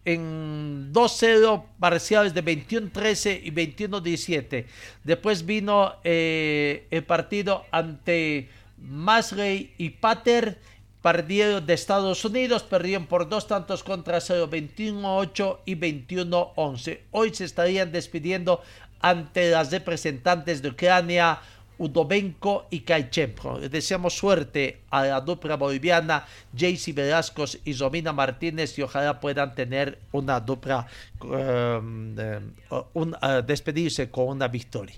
[0.05, 4.67] en 2-0 parciales de 21-13 y 21-17.
[5.05, 8.49] Después vino el partido ante
[8.79, 10.59] Masley y Pater,
[11.03, 17.01] perdieron de Estados Unidos, perdieron por dos tantos contra 0, 21-8 y 21-11.
[17.11, 18.63] Hoy se estarían despidiendo
[19.01, 21.41] ante las representantes de Ucrania,
[21.79, 23.59] Udovenko y Kaichepro.
[23.59, 29.99] Deseamos suerte a la dupla boliviana, Jaycee Velasco y Romina Martínez y ojalá puedan tener
[30.13, 30.87] una dupla,
[31.23, 32.15] um,
[32.93, 34.97] un, uh, despedirse con una victoria.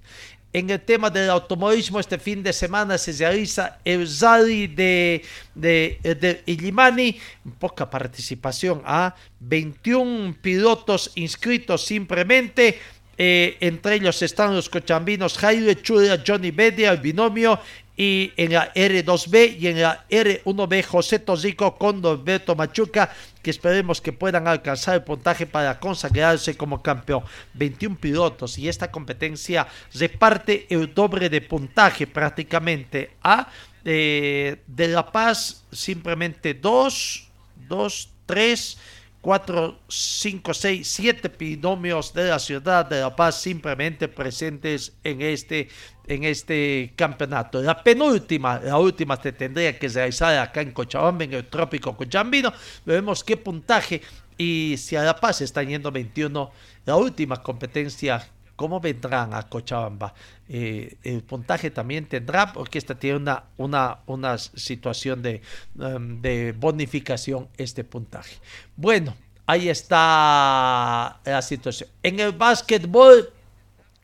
[0.54, 5.24] En el tema del automovilismo, este fin de semana se realiza el Rally de,
[5.54, 7.18] de, de Illimani.
[7.58, 12.78] Poca participación a 21 pilotos inscritos simplemente.
[13.16, 17.58] Eh, entre ellos están los cochambinos Jaime Chura, Johnny Bedia, el binomio,
[17.96, 23.10] y en la R2B y en la R1B José Tosico con Norberto Machuca,
[23.42, 27.24] que esperemos que puedan alcanzar el puntaje para consagrarse como campeón.
[27.54, 33.48] 21 pilotos y esta competencia reparte el doble de puntaje prácticamente a
[33.84, 37.28] eh, de La Paz simplemente 2,
[37.68, 38.78] 2, 3,
[39.22, 45.68] 4, 5, 6, 7 binomios de la ciudad de La Paz simplemente presentes en este,
[46.08, 47.62] en este campeonato.
[47.62, 52.52] La penúltima, la última se tendría que realizar acá en Cochabamba, en el trópico cochambino.
[52.84, 54.02] Vemos qué puntaje
[54.36, 56.50] y si a La Paz están yendo 21,
[56.84, 60.14] la última competencia cómo vendrán a Cochabamba.
[60.48, 65.42] Eh, el puntaje también tendrá, porque esta tiene una, una, una situación de,
[65.76, 68.36] um, de bonificación, este puntaje.
[68.76, 69.14] Bueno,
[69.46, 71.88] ahí está la situación.
[72.02, 73.32] En el básquetbol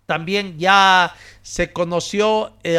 [0.06, 2.78] también ya se conoció el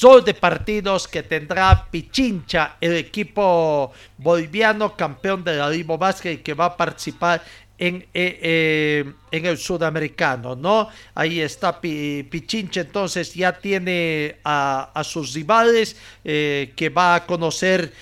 [0.00, 6.52] rol de partidos que tendrá Pichincha, el equipo boliviano campeón de la Libo Básquet que
[6.52, 7.42] va a participar
[7.78, 10.88] en, eh, eh, en, el sudamericano, ¿no?
[11.14, 17.92] Ahí está Pichincha, entonces ya tiene a, sus rivales eh, que va a conocer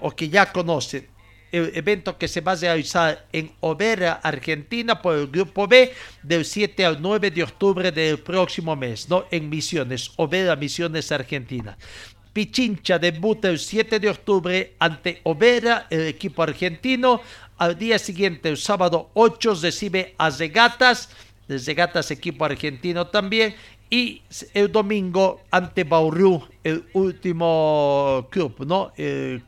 [0.00, 1.08] o que ya conoce.
[1.52, 6.44] El evento que se va a realizar en Overa, Argentina, por el grupo B, del
[6.44, 9.26] 7 al 9 de octubre del próximo mes, ¿no?
[9.30, 11.78] En Misiones, Overa, Misiones, Argentina.
[12.34, 17.20] Pichincha debuta el 7 de octubre ante Overa, el equipo argentino.
[17.58, 21.10] Al día siguiente, el sábado 8, recibe a Zegatas,
[21.48, 23.54] Zegatas equipo argentino también,
[23.88, 24.22] y
[24.52, 28.92] el domingo ante Bauru, el último club, ¿no?
[28.96, 29.44] El,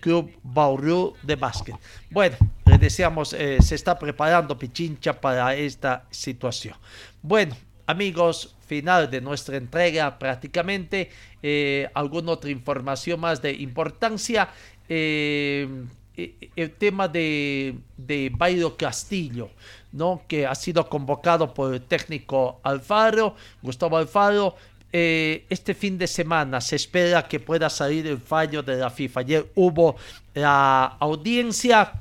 [0.00, 1.76] club Bauru de básquet.
[2.10, 6.74] Bueno, le deseamos, eh, se está preparando Pichincha para esta situación.
[7.22, 7.54] Bueno,
[7.86, 11.10] amigos, final de nuestra entrega prácticamente.
[11.42, 14.48] Eh, alguna otra información más de importancia.
[14.88, 15.68] Eh,
[16.16, 18.32] eh, el tema de, de
[18.78, 19.50] Castillo,
[19.92, 20.22] ¿no?
[20.26, 24.56] que ha sido convocado por el técnico Alfaro, Gustavo Alfaro.
[24.94, 29.20] Este fin de semana se espera que pueda salir el fallo de la FIFA.
[29.20, 29.96] Ayer hubo
[30.34, 31.92] la audiencia,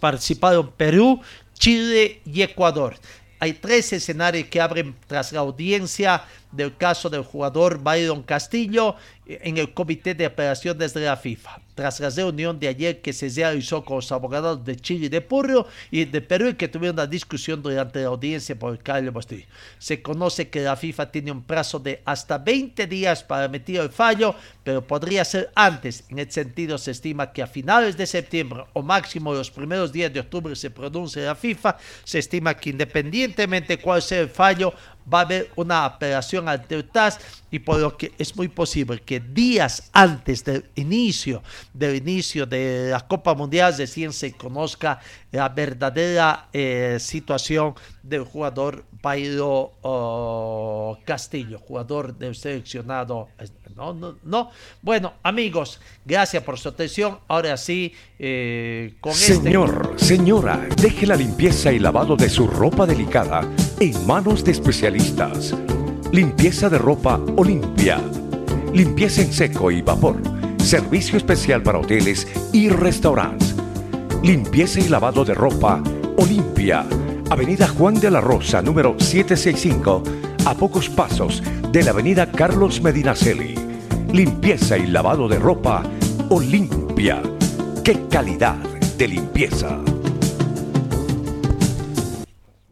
[0.00, 1.20] participaron Perú,
[1.52, 2.96] Chile y Ecuador.
[3.38, 9.58] Hay tres escenarios que abren tras la audiencia del caso del jugador Byron Castillo en
[9.58, 13.84] el Comité de Operaciones de la FIFA tras la reunión de ayer que se realizó
[13.84, 17.06] con los abogados de Chile y de Perú y de Perú y que tuvieron una
[17.06, 19.44] discusión durante la audiencia por el Carlos Bostillo.
[19.78, 23.90] Se conoce que la FIFA tiene un plazo de hasta 20 días para emitir el
[23.90, 26.04] fallo, pero podría ser antes.
[26.08, 30.12] En el sentido, se estima que a finales de septiembre o máximo los primeros días
[30.12, 31.76] de octubre se pronuncie la FIFA.
[32.04, 34.72] Se estima que independientemente cuál sea el fallo,
[35.12, 36.84] va a haber una apelación ante
[37.50, 41.42] y por lo que es muy posible que días antes del inicio
[41.72, 45.00] del inicio de la Copa Mundial recién se conozca
[45.30, 47.74] la verdadera eh, situación
[48.08, 53.28] del jugador Pairo oh, Castillo, jugador del seleccionado.
[53.76, 54.50] No, no, no.
[54.82, 57.18] Bueno, amigos, gracias por su atención.
[57.28, 62.86] Ahora sí, eh, con este Señor, señora, deje la limpieza y lavado de su ropa
[62.86, 63.42] delicada
[63.80, 65.54] en manos de especialistas.
[66.12, 68.00] Limpieza de ropa Olimpia.
[68.72, 70.22] Limpieza en seco y vapor.
[70.58, 73.54] Servicio especial para hoteles y restaurantes.
[74.22, 75.82] Limpieza y lavado de ropa
[76.16, 76.86] Olimpia.
[77.30, 80.02] Avenida Juan de la Rosa, número 765,
[80.44, 83.66] a pocos pasos de la Avenida Carlos Medinaceli
[84.12, 85.82] limpieza y lavado de ropa
[86.30, 87.22] Olimpia.
[87.84, 88.56] ¡Qué calidad
[88.96, 89.78] de limpieza!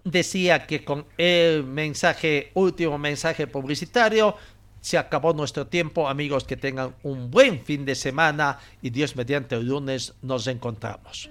[0.05, 4.37] Decía que con el mensaje, último mensaje publicitario,
[4.81, 9.57] se acabó nuestro tiempo, amigos, que tengan un buen fin de semana y Dios mediante
[9.57, 11.31] el lunes nos encontramos.